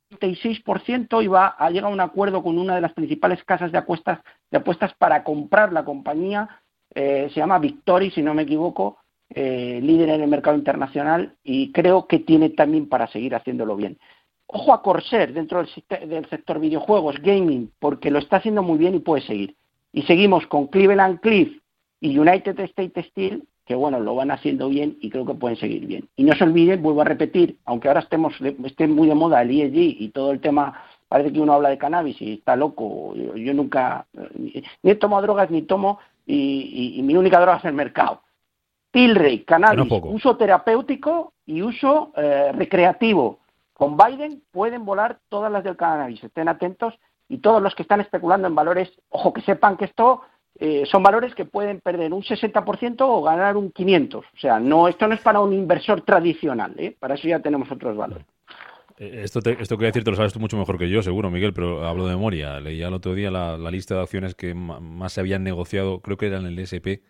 36% 0.09 1.23
y 1.23 1.27
va 1.27 1.47
a 1.47 1.69
llegar 1.69 1.91
a 1.91 1.93
un 1.93 1.99
acuerdo 1.99 2.43
con 2.43 2.57
una 2.57 2.75
de 2.75 2.81
las 2.81 2.93
principales 2.93 3.43
casas 3.43 3.71
de 3.71 3.77
apuestas, 3.77 4.19
de 4.51 4.57
apuestas 4.57 4.93
para 4.95 5.23
comprar 5.23 5.73
la 5.73 5.83
compañía, 5.83 6.61
eh, 6.93 7.29
se 7.33 7.39
llama 7.39 7.59
Victory, 7.59 8.11
si 8.11 8.21
no 8.21 8.33
me 8.33 8.43
equivoco, 8.43 8.97
eh, 9.29 9.79
líder 9.81 10.09
en 10.09 10.21
el 10.21 10.29
mercado 10.29 10.55
internacional 10.55 11.35
y 11.43 11.71
creo 11.71 12.07
que 12.07 12.19
tiene 12.19 12.49
también 12.51 12.87
para 12.87 13.07
seguir 13.07 13.35
haciéndolo 13.35 13.75
bien. 13.75 13.97
Ojo 14.47 14.73
a 14.73 14.81
Corsair 14.81 15.33
dentro 15.33 15.63
del, 15.63 16.09
del 16.09 16.29
sector 16.29 16.59
videojuegos, 16.59 17.19
gaming, 17.21 17.71
porque 17.79 18.11
lo 18.11 18.19
está 18.19 18.37
haciendo 18.37 18.61
muy 18.61 18.77
bien 18.77 18.95
y 18.95 18.99
puede 18.99 19.23
seguir. 19.23 19.55
Y 19.91 20.03
seguimos 20.03 20.45
con 20.47 20.67
Cleveland 20.67 21.19
Cliff 21.19 21.59
y 21.99 22.17
United 22.17 22.59
States 22.59 23.07
Steel, 23.07 23.43
que 23.65 23.73
bueno, 23.75 23.99
lo 23.99 24.15
van 24.15 24.31
haciendo 24.31 24.69
bien 24.69 24.97
y 25.01 25.09
creo 25.09 25.25
que 25.25 25.33
pueden 25.33 25.57
seguir 25.57 25.87
bien. 25.87 26.07
Y 26.15 26.23
no 26.23 26.35
se 26.35 26.43
olviden, 26.43 26.83
vuelvo 26.83 27.01
a 27.01 27.05
repetir, 27.05 27.57
aunque 27.65 27.87
ahora 27.87 28.01
estemos, 28.01 28.33
esté 28.63 28.87
muy 28.87 29.07
de 29.07 29.15
moda 29.15 29.41
el 29.41 29.49
ESG 29.49 30.01
y 30.01 30.09
todo 30.09 30.31
el 30.31 30.39
tema, 30.39 30.83
parece 31.07 31.33
que 31.33 31.39
uno 31.39 31.53
habla 31.53 31.69
de 31.69 31.77
cannabis 31.77 32.21
y 32.21 32.33
está 32.33 32.55
loco, 32.55 33.15
yo, 33.15 33.53
nunca, 33.53 34.05
ni, 34.83 34.95
tomo 34.95 35.21
drogas 35.21 35.49
ni 35.49 35.63
tomo 35.63 35.99
y, 36.27 36.99
mi 37.03 37.15
única 37.15 37.39
droga 37.39 37.57
es 37.57 37.65
el 37.65 37.73
mercado. 37.73 38.21
Tilray, 38.91 39.43
cannabis, 39.43 39.91
uso 40.03 40.37
terapéutico 40.37 41.33
y 41.45 41.61
uso 41.61 42.13
eh, 42.15 42.51
recreativo. 42.53 43.39
Con 43.73 43.97
Biden 43.97 44.41
pueden 44.51 44.85
volar 44.85 45.19
todas 45.27 45.51
las 45.51 45.63
del 45.63 45.75
cannabis, 45.75 46.23
estén 46.23 46.47
atentos 46.47 46.93
y 47.27 47.39
todos 47.39 47.61
los 47.61 47.73
que 47.73 47.81
están 47.81 47.99
especulando 47.99 48.47
en 48.47 48.55
valores, 48.55 48.91
ojo, 49.09 49.33
que 49.33 49.41
sepan 49.41 49.75
que 49.75 49.85
esto 49.85 50.21
eh, 50.57 50.83
son 50.89 51.03
valores 51.03 51.35
que 51.35 51.43
pueden 51.43 51.81
perder 51.81 52.13
un 52.13 52.23
60% 52.23 52.95
o 53.01 53.21
ganar 53.21 53.57
un 53.57 53.71
500. 53.71 54.25
O 54.25 54.39
sea, 54.39 54.59
no 54.59 54.87
esto 54.87 55.07
no 55.07 55.13
es 55.13 55.19
para 55.19 55.41
un 55.41 55.51
inversor 55.53 56.01
tradicional, 56.01 56.73
¿eh? 56.77 56.95
para 56.97 57.15
eso 57.15 57.27
ya 57.27 57.39
tenemos 57.39 57.69
otros 57.69 57.97
valores. 57.97 58.25
Eh, 58.97 59.21
esto, 59.23 59.41
te, 59.41 59.61
esto 59.61 59.75
quería 59.75 59.89
decirte 59.89 60.11
lo 60.11 60.15
sabes 60.15 60.31
tú 60.31 60.39
mucho 60.39 60.57
mejor 60.57 60.77
que 60.77 60.89
yo, 60.89 61.03
seguro, 61.03 61.29
Miguel, 61.29 61.53
pero 61.53 61.85
hablo 61.85 62.07
de 62.07 62.15
memoria. 62.15 62.59
Leía 62.61 62.87
el 62.87 62.93
otro 62.93 63.13
día 63.13 63.29
la, 63.31 63.57
lista 63.69 63.95
de 63.95 64.01
acciones 64.01 64.33
que 64.33 64.53
más 64.53 65.11
se 65.11 65.19
habían 65.19 65.43
negociado, 65.43 65.99
creo 65.99 66.15
que 66.15 66.27
era 66.27 66.37
en 66.37 66.45
el 66.45 66.57
SP 66.63 67.03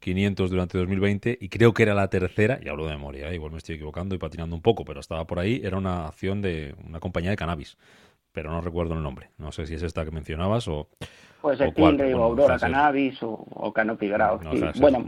500 0.00 0.50
durante 0.50 0.76
2020, 0.76 1.38
y 1.40 1.48
creo 1.48 1.72
que 1.72 1.82
era 1.84 1.94
la 1.94 2.08
tercera, 2.08 2.60
y 2.62 2.68
hablo 2.68 2.86
de 2.86 2.92
memoria, 2.92 3.32
igual 3.32 3.52
me 3.52 3.58
estoy 3.58 3.76
equivocando 3.76 4.14
y 4.14 4.18
patinando 4.18 4.54
un 4.54 4.62
poco, 4.62 4.84
pero 4.84 5.00
estaba 5.00 5.26
por 5.26 5.38
ahí, 5.40 5.60
era 5.64 5.76
una 5.78 6.06
acción 6.06 6.42
de 6.42 6.74
una 6.86 7.00
compañía 7.00 7.30
de 7.30 7.36
cannabis, 7.36 7.78
pero 8.30 8.50
no 8.50 8.60
recuerdo 8.60 8.94
el 8.94 9.02
nombre. 9.02 9.30
No 9.38 9.50
sé 9.52 9.66
si 9.66 9.74
es 9.74 9.82
esta 9.82 10.04
que 10.04 10.10
mencionabas 10.10 10.68
o... 10.68 10.88
Puede 11.40 11.56
ser 11.56 11.72
Tilray 11.72 12.14
o, 12.14 12.22
Aurora 12.24 12.58
Cannabis 12.58 13.22
o, 13.22 13.30
o, 13.30 13.72
Canopy 13.72 14.08
Grau. 14.08 14.40
bueno, 14.80 15.04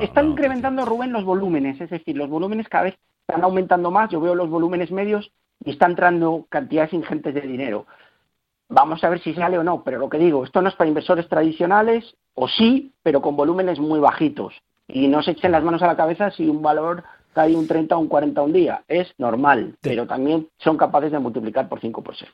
están 0.00 0.28
incrementando, 0.28 0.84
Rubén, 0.84 1.12
los 1.12 1.24
volúmenes, 1.24 1.80
es 1.80 1.90
decir, 1.90 2.16
los 2.16 2.28
volúmenes 2.28 2.68
cada 2.68 2.84
vez 2.84 2.98
están 3.26 3.42
aumentando 3.42 3.90
más. 3.90 4.10
Yo 4.10 4.20
veo 4.20 4.34
los 4.34 4.50
volúmenes 4.50 4.90
medios 4.90 5.32
y 5.64 5.70
están 5.70 5.92
entrando 5.92 6.46
cantidades 6.48 6.92
ingentes 6.92 7.34
de 7.34 7.40
dinero. 7.40 7.86
Vamos 8.68 9.02
a 9.02 9.08
ver 9.08 9.20
si 9.20 9.34
sale 9.34 9.58
o 9.58 9.64
no, 9.64 9.82
pero 9.82 9.98
lo 9.98 10.08
que 10.08 10.18
digo, 10.18 10.44
esto 10.44 10.62
no 10.62 10.68
es 10.68 10.74
para 10.76 10.88
inversores 10.88 11.28
tradicionales, 11.28 12.14
o 12.34 12.46
sí, 12.46 12.92
pero 13.02 13.20
con 13.20 13.34
volúmenes 13.34 13.80
muy 13.80 13.98
bajitos. 13.98 14.54
Y 14.86 15.08
no 15.08 15.22
se 15.22 15.32
echen 15.32 15.52
las 15.52 15.64
manos 15.64 15.82
a 15.82 15.86
la 15.86 15.96
cabeza 15.96 16.30
si 16.30 16.48
un 16.48 16.62
valor 16.62 17.02
cae 17.32 17.56
un 17.56 17.66
30 17.66 17.96
o 17.96 18.00
un 18.00 18.08
40 18.08 18.42
un 18.42 18.52
día. 18.52 18.82
Es 18.86 19.12
normal, 19.18 19.74
pero 19.80 20.06
también 20.06 20.48
son 20.58 20.76
capaces 20.76 21.10
de 21.10 21.18
multiplicar 21.18 21.68
por 21.68 21.80
5 21.80 22.02
por 22.02 22.16
6. 22.16 22.30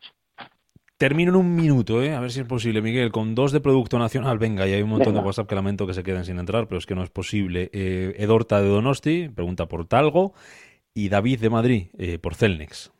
Termino 0.98 1.30
en 1.30 1.36
un 1.36 1.54
minuto, 1.54 2.02
¿eh? 2.02 2.14
a 2.14 2.20
ver 2.20 2.30
si 2.30 2.40
es 2.40 2.46
posible, 2.46 2.80
Miguel, 2.80 3.12
con 3.12 3.34
dos 3.34 3.52
de 3.52 3.60
Producto 3.60 3.98
Nacional. 3.98 4.38
Venga, 4.38 4.66
y 4.66 4.72
hay 4.72 4.80
un 4.80 4.88
montón 4.88 5.12
de 5.12 5.20
WhatsApp 5.20 5.46
que 5.46 5.54
lamento 5.54 5.86
que 5.86 5.92
se 5.92 6.02
queden 6.02 6.24
sin 6.24 6.38
entrar, 6.38 6.68
pero 6.68 6.78
es 6.78 6.86
que 6.86 6.94
no 6.94 7.02
es 7.02 7.10
posible. 7.10 7.68
Eh, 7.74 8.14
Edorta 8.16 8.62
de 8.62 8.68
Donosti, 8.68 9.28
pregunta 9.28 9.66
por 9.66 9.84
Talgo, 9.84 10.32
y 10.94 11.10
David 11.10 11.40
de 11.40 11.50
Madrid, 11.50 11.86
eh, 11.98 12.18
por 12.18 12.34
Celnex. 12.34 12.90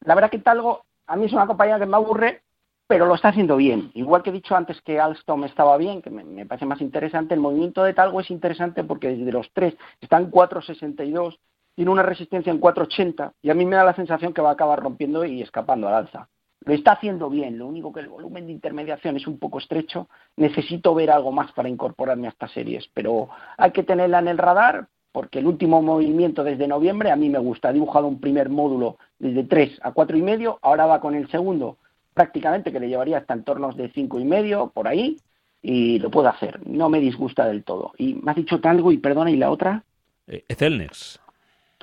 La 0.00 0.16
verdad 0.16 0.30
que 0.30 0.40
Talgo, 0.40 0.84
a 1.06 1.14
mí 1.14 1.26
es 1.26 1.32
una 1.32 1.46
compañía 1.46 1.78
que 1.78 1.86
me 1.86 1.94
aburre, 1.94 2.42
pero 2.88 3.06
lo 3.06 3.14
está 3.14 3.28
haciendo 3.28 3.56
bien. 3.56 3.92
Igual 3.94 4.24
que 4.24 4.30
he 4.30 4.32
dicho 4.32 4.56
antes 4.56 4.82
que 4.82 4.98
Alstom 4.98 5.44
estaba 5.44 5.76
bien, 5.76 6.02
que 6.02 6.10
me, 6.10 6.24
me 6.24 6.44
parece 6.44 6.66
más 6.66 6.80
interesante, 6.80 7.34
el 7.34 7.40
movimiento 7.40 7.84
de 7.84 7.94
Talgo 7.94 8.20
es 8.20 8.32
interesante 8.32 8.82
porque 8.82 9.10
desde 9.10 9.30
los 9.30 9.48
tres 9.52 9.76
están 10.00 10.30
462 10.30 11.38
tiene 11.74 11.90
una 11.90 12.02
resistencia 12.02 12.50
en 12.50 12.58
480 12.58 13.32
y 13.42 13.50
a 13.50 13.54
mí 13.54 13.64
me 13.66 13.76
da 13.76 13.84
la 13.84 13.94
sensación 13.94 14.32
que 14.32 14.42
va 14.42 14.50
a 14.50 14.52
acabar 14.52 14.80
rompiendo 14.80 15.24
y 15.24 15.42
escapando 15.42 15.88
al 15.88 15.94
alza. 15.94 16.28
Lo 16.64 16.72
está 16.72 16.92
haciendo 16.92 17.28
bien, 17.28 17.58
lo 17.58 17.66
único 17.66 17.92
que 17.92 18.00
el 18.00 18.08
volumen 18.08 18.46
de 18.46 18.52
intermediación 18.52 19.16
es 19.16 19.26
un 19.26 19.38
poco 19.38 19.58
estrecho. 19.58 20.08
Necesito 20.36 20.94
ver 20.94 21.10
algo 21.10 21.30
más 21.30 21.52
para 21.52 21.68
incorporarme 21.68 22.26
a 22.26 22.30
estas 22.30 22.52
series, 22.52 22.88
pero 22.94 23.28
hay 23.58 23.70
que 23.72 23.82
tenerla 23.82 24.20
en 24.20 24.28
el 24.28 24.38
radar 24.38 24.88
porque 25.12 25.40
el 25.40 25.46
último 25.46 25.82
movimiento 25.82 26.42
desde 26.42 26.66
noviembre 26.66 27.10
a 27.10 27.16
mí 27.16 27.28
me 27.28 27.38
gusta. 27.38 27.68
Ha 27.68 27.72
dibujado 27.72 28.06
un 28.06 28.20
primer 28.20 28.48
módulo 28.48 28.96
desde 29.18 29.44
3 29.44 29.78
a 29.82 29.92
cuatro 29.92 30.16
y 30.16 30.22
medio, 30.22 30.58
ahora 30.62 30.86
va 30.86 31.00
con 31.00 31.14
el 31.14 31.30
segundo 31.30 31.76
prácticamente 32.14 32.72
que 32.72 32.80
le 32.80 32.88
llevaría 32.88 33.18
hasta 33.18 33.34
entornos 33.34 33.76
de 33.76 33.90
cinco 33.90 34.18
y 34.18 34.24
medio 34.24 34.68
por 34.68 34.88
ahí 34.88 35.18
y 35.60 35.98
lo 35.98 36.10
puedo 36.10 36.28
hacer. 36.28 36.66
No 36.66 36.88
me 36.88 37.00
disgusta 37.00 37.46
del 37.46 37.64
todo. 37.64 37.92
Y 37.98 38.14
me 38.14 38.30
has 38.30 38.36
dicho 38.36 38.60
algo 38.62 38.92
y 38.92 38.98
perdona 38.98 39.30
y 39.30 39.36
la 39.36 39.50
otra. 39.50 39.82
Eh, 40.26 40.44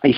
y 0.03 0.15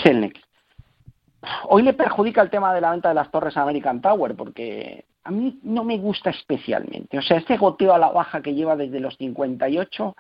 hoy 1.68 1.84
le 1.84 1.94
perjudica 1.94 2.42
el 2.42 2.50
tema 2.50 2.74
de 2.74 2.82
la 2.82 2.92
venta 2.92 3.10
de 3.10 3.16
las 3.16 3.32
torres 3.32 3.58
American 3.58 4.02
Tower, 4.02 4.36
porque 4.36 5.06
a 5.24 5.32
mí 5.32 5.60
no 5.64 5.84
me 5.84 5.98
gusta 5.98 6.30
especialmente. 6.30 7.18
O 7.18 7.22
sea, 7.22 7.38
este 7.38 7.58
goteo 7.58 7.94
a 7.94 7.98
la 8.00 8.10
baja 8.10 8.42
que 8.42 8.54
lleva 8.54 8.76
desde 8.76 9.00
los 9.00 9.18
58 9.18 10.16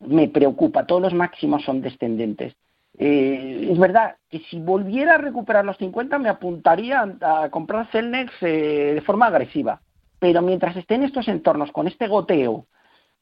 me 0.00 0.28
preocupa. 0.28 0.86
Todos 0.86 1.02
los 1.02 1.14
máximos 1.14 1.64
son 1.64 1.80
descendentes. 1.80 2.54
Eh, 2.96 3.68
es 3.72 3.78
verdad 3.78 4.16
que 4.28 4.38
si 4.50 4.60
volviera 4.60 5.14
a 5.14 5.18
recuperar 5.18 5.64
los 5.64 5.76
50 5.78 6.16
me 6.18 6.28
apuntaría 6.28 7.16
a 7.20 7.50
comprar 7.50 7.90
Celnex 7.90 8.32
eh, 8.42 8.92
de 8.94 9.00
forma 9.02 9.26
agresiva. 9.26 9.80
Pero 10.18 10.42
mientras 10.42 10.76
esté 10.76 10.94
en 10.94 11.04
estos 11.04 11.28
entornos 11.28 11.72
con 11.72 11.86
este 11.88 12.06
goteo 12.06 12.66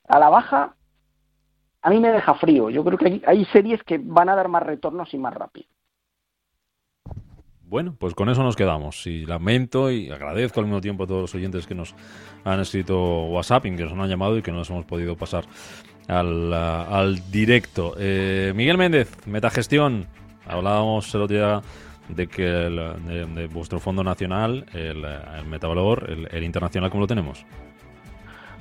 a 0.06 0.18
la 0.18 0.28
baja, 0.28 0.74
a 1.80 1.90
mí 1.90 1.98
me 1.98 2.12
deja 2.12 2.34
frío. 2.34 2.70
Yo 2.70 2.84
creo 2.84 2.98
que 2.98 3.22
hay, 3.26 3.44
series 3.46 3.82
que 3.82 3.98
van 3.98 4.28
a 4.28 4.36
dar 4.36 4.48
más 4.48 4.62
retornos 4.62 5.12
y 5.12 5.18
más 5.18 5.34
rápido. 5.34 5.66
Bueno, 7.72 7.94
pues 7.98 8.12
con 8.12 8.28
eso 8.28 8.42
nos 8.42 8.54
quedamos. 8.54 9.06
Y 9.06 9.24
lamento 9.24 9.90
y 9.90 10.10
agradezco 10.10 10.60
al 10.60 10.66
mismo 10.66 10.82
tiempo 10.82 11.04
a 11.04 11.06
todos 11.06 11.22
los 11.22 11.34
oyentes 11.34 11.66
que 11.66 11.74
nos 11.74 11.94
han 12.44 12.60
escrito 12.60 13.24
WhatsApp 13.28 13.64
y 13.64 13.74
que 13.74 13.84
nos 13.84 13.94
han 13.94 14.10
llamado 14.10 14.36
y 14.36 14.42
que 14.42 14.50
no 14.50 14.58
nos 14.58 14.68
hemos 14.68 14.84
podido 14.84 15.16
pasar 15.16 15.44
al, 16.06 16.52
al 16.52 17.30
directo. 17.30 17.94
Eh, 17.98 18.52
Miguel 18.54 18.76
Méndez, 18.76 19.26
Metagestión. 19.26 20.06
Hablábamos 20.46 21.14
el 21.14 21.22
otro 21.22 21.34
día 21.34 21.62
de 22.10 22.26
que 22.26 22.42
de, 22.44 23.48
vuestro 23.50 23.80
fondo 23.80 24.04
nacional, 24.04 24.66
el, 24.74 25.02
el 25.02 25.46
Metavalor, 25.46 26.10
el, 26.10 26.28
el 26.30 26.44
internacional, 26.44 26.90
¿cómo 26.90 27.00
lo 27.00 27.06
tenemos? 27.06 27.46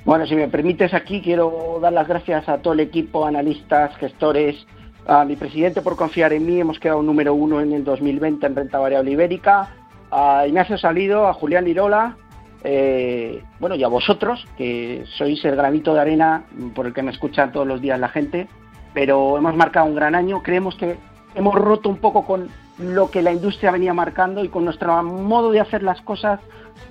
Bueno, 0.06 0.26
si 0.26 0.34
me 0.34 0.48
permites 0.48 0.94
aquí, 0.94 1.20
quiero 1.20 1.80
dar 1.82 1.92
las 1.92 2.08
gracias 2.08 2.48
a 2.48 2.62
todo 2.62 2.72
el 2.72 2.80
equipo, 2.80 3.26
analistas, 3.26 3.94
gestores, 3.98 4.66
a 5.06 5.24
mi 5.24 5.36
presidente 5.36 5.82
por 5.82 5.96
confiar 5.96 6.32
en 6.32 6.46
mí. 6.46 6.60
Hemos 6.60 6.78
quedado 6.78 7.02
número 7.02 7.34
uno 7.34 7.60
en 7.60 7.72
el 7.72 7.84
2020 7.84 8.46
en 8.46 8.56
renta 8.56 8.78
variable 8.78 9.10
ibérica. 9.10 9.74
A 10.10 10.46
Ignacio 10.46 10.76
Salido, 10.76 11.26
a 11.26 11.32
Julián 11.32 11.64
Lirola, 11.64 12.16
eh, 12.64 13.42
bueno, 13.58 13.74
y 13.74 13.82
a 13.82 13.88
vosotros, 13.88 14.46
que 14.58 15.04
sois 15.16 15.42
el 15.44 15.56
granito 15.56 15.94
de 15.94 16.00
arena 16.00 16.44
por 16.74 16.86
el 16.86 16.92
que 16.92 17.02
me 17.02 17.10
escuchan 17.10 17.50
todos 17.50 17.66
los 17.66 17.80
días 17.80 17.98
la 17.98 18.08
gente. 18.08 18.48
Pero 18.92 19.38
hemos 19.38 19.56
marcado 19.56 19.86
un 19.86 19.94
gran 19.94 20.14
año. 20.14 20.42
Creemos 20.42 20.76
que 20.76 20.96
hemos 21.34 21.54
roto 21.54 21.88
un 21.88 21.96
poco 21.96 22.26
con 22.26 22.48
lo 22.78 23.10
que 23.10 23.22
la 23.22 23.32
industria 23.32 23.70
venía 23.70 23.94
marcando 23.94 24.44
y 24.44 24.48
con 24.48 24.64
nuestro 24.64 25.02
modo 25.02 25.50
de 25.50 25.60
hacer 25.60 25.82
las 25.82 26.00
cosas, 26.02 26.40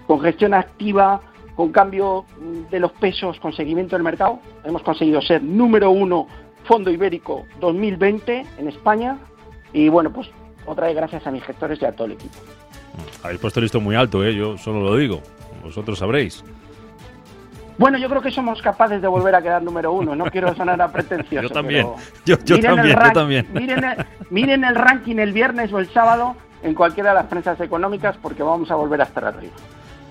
con 0.08 0.20
gestión 0.22 0.54
activa, 0.54 1.22
con 1.56 1.72
cambio 1.72 2.26
de 2.72 2.80
los 2.80 2.92
pesos, 2.94 3.40
con 3.40 3.54
seguimiento 3.54 3.96
del 3.96 4.04
mercado, 4.04 4.40
hemos 4.64 4.82
conseguido 4.82 5.22
ser 5.22 5.44
número 5.44 5.92
uno 5.92 6.28
Fondo 6.64 6.92
Ibérico 6.92 7.46
2020 7.60 8.46
en 8.58 8.68
España 8.68 9.18
y 9.74 9.90
bueno, 9.90 10.12
pues 10.12 10.30
otra 10.66 10.88
vez 10.88 10.96
gracias 10.96 11.26
a 11.26 11.32
mis 11.32 11.44
gestores 11.44 11.82
y 11.82 11.86
a 11.86 11.92
todo 11.92 12.06
el 12.06 12.14
equipo. 12.14 12.36
Habéis 13.24 13.40
puesto 13.40 13.62
listo 13.62 13.80
muy 13.80 13.96
alto, 13.96 14.24
¿eh? 14.24 14.36
yo 14.36 14.58
solo 14.58 14.82
lo 14.82 14.96
digo, 14.96 15.22
vosotros 15.64 16.00
sabréis. 16.00 16.44
Bueno, 17.78 17.98
yo 17.98 18.10
creo 18.10 18.22
que 18.22 18.30
somos 18.30 18.62
capaces 18.62 19.02
de 19.02 19.08
volver 19.08 19.34
a 19.34 19.42
quedar 19.42 19.64
número 19.64 19.92
uno. 19.92 20.16
No 20.16 20.26
quiero 20.26 20.54
sonar 20.56 20.80
a 20.84 20.92
pretencioso. 20.92 21.48
yo 21.48 21.54
también. 21.54 21.88
yo, 22.26 22.38
también, 22.38 22.88
yo 22.88 23.12
también. 23.12 23.48
Miren 23.54 23.84
el, 23.84 24.06
miren 24.30 24.64
el 24.64 24.76
ranking 24.76 25.18
el 25.18 25.34
viernes 25.34 25.74
o 25.74 25.80
el 25.80 25.90
sábado 25.90 26.36
en 26.62 26.76
cualquiera 26.76 27.10
de 27.10 27.16
las 27.16 27.26
prensas 27.26 27.60
económicas 27.60 28.16
porque 28.22 28.44
vamos 28.44 28.70
a 28.70 28.76
volver 28.76 29.02
a 29.02 29.06
estar 29.06 29.26
arriba. 29.26 29.54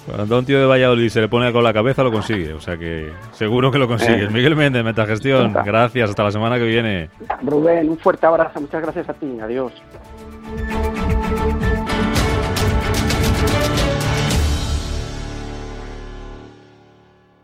Cuando 0.07 0.35
a 0.35 0.39
un 0.39 0.45
tío 0.45 0.59
de 0.59 0.67
Valladolid 0.67 1.09
se 1.09 1.21
le 1.21 1.29
pone 1.29 1.53
con 1.53 1.63
la 1.63 1.73
cabeza, 1.73 2.03
lo 2.03 2.11
consigue. 2.11 2.53
O 2.55 2.61
sea 2.61 2.77
que 2.77 3.13
seguro 3.33 3.71
que 3.71 3.79
lo 3.79 3.87
consigues. 3.87 4.29
Eh. 4.29 4.33
Miguel 4.33 4.57
Méndez, 4.57 4.85
Metagestión, 4.85 5.53
gracias. 5.65 6.11
Hasta 6.11 6.25
la 6.25 6.33
semana 6.33 6.59
que 6.59 6.65
viene. 6.65 7.11
Rubén, 7.43 7.89
un 7.89 7.99
fuerte 7.99 8.27
abrazo. 8.27 8.61
Muchas 8.61 8.83
gracias 8.83 9.09
a 9.09 9.15
ti. 9.15 9.39
Adiós. 9.41 9.73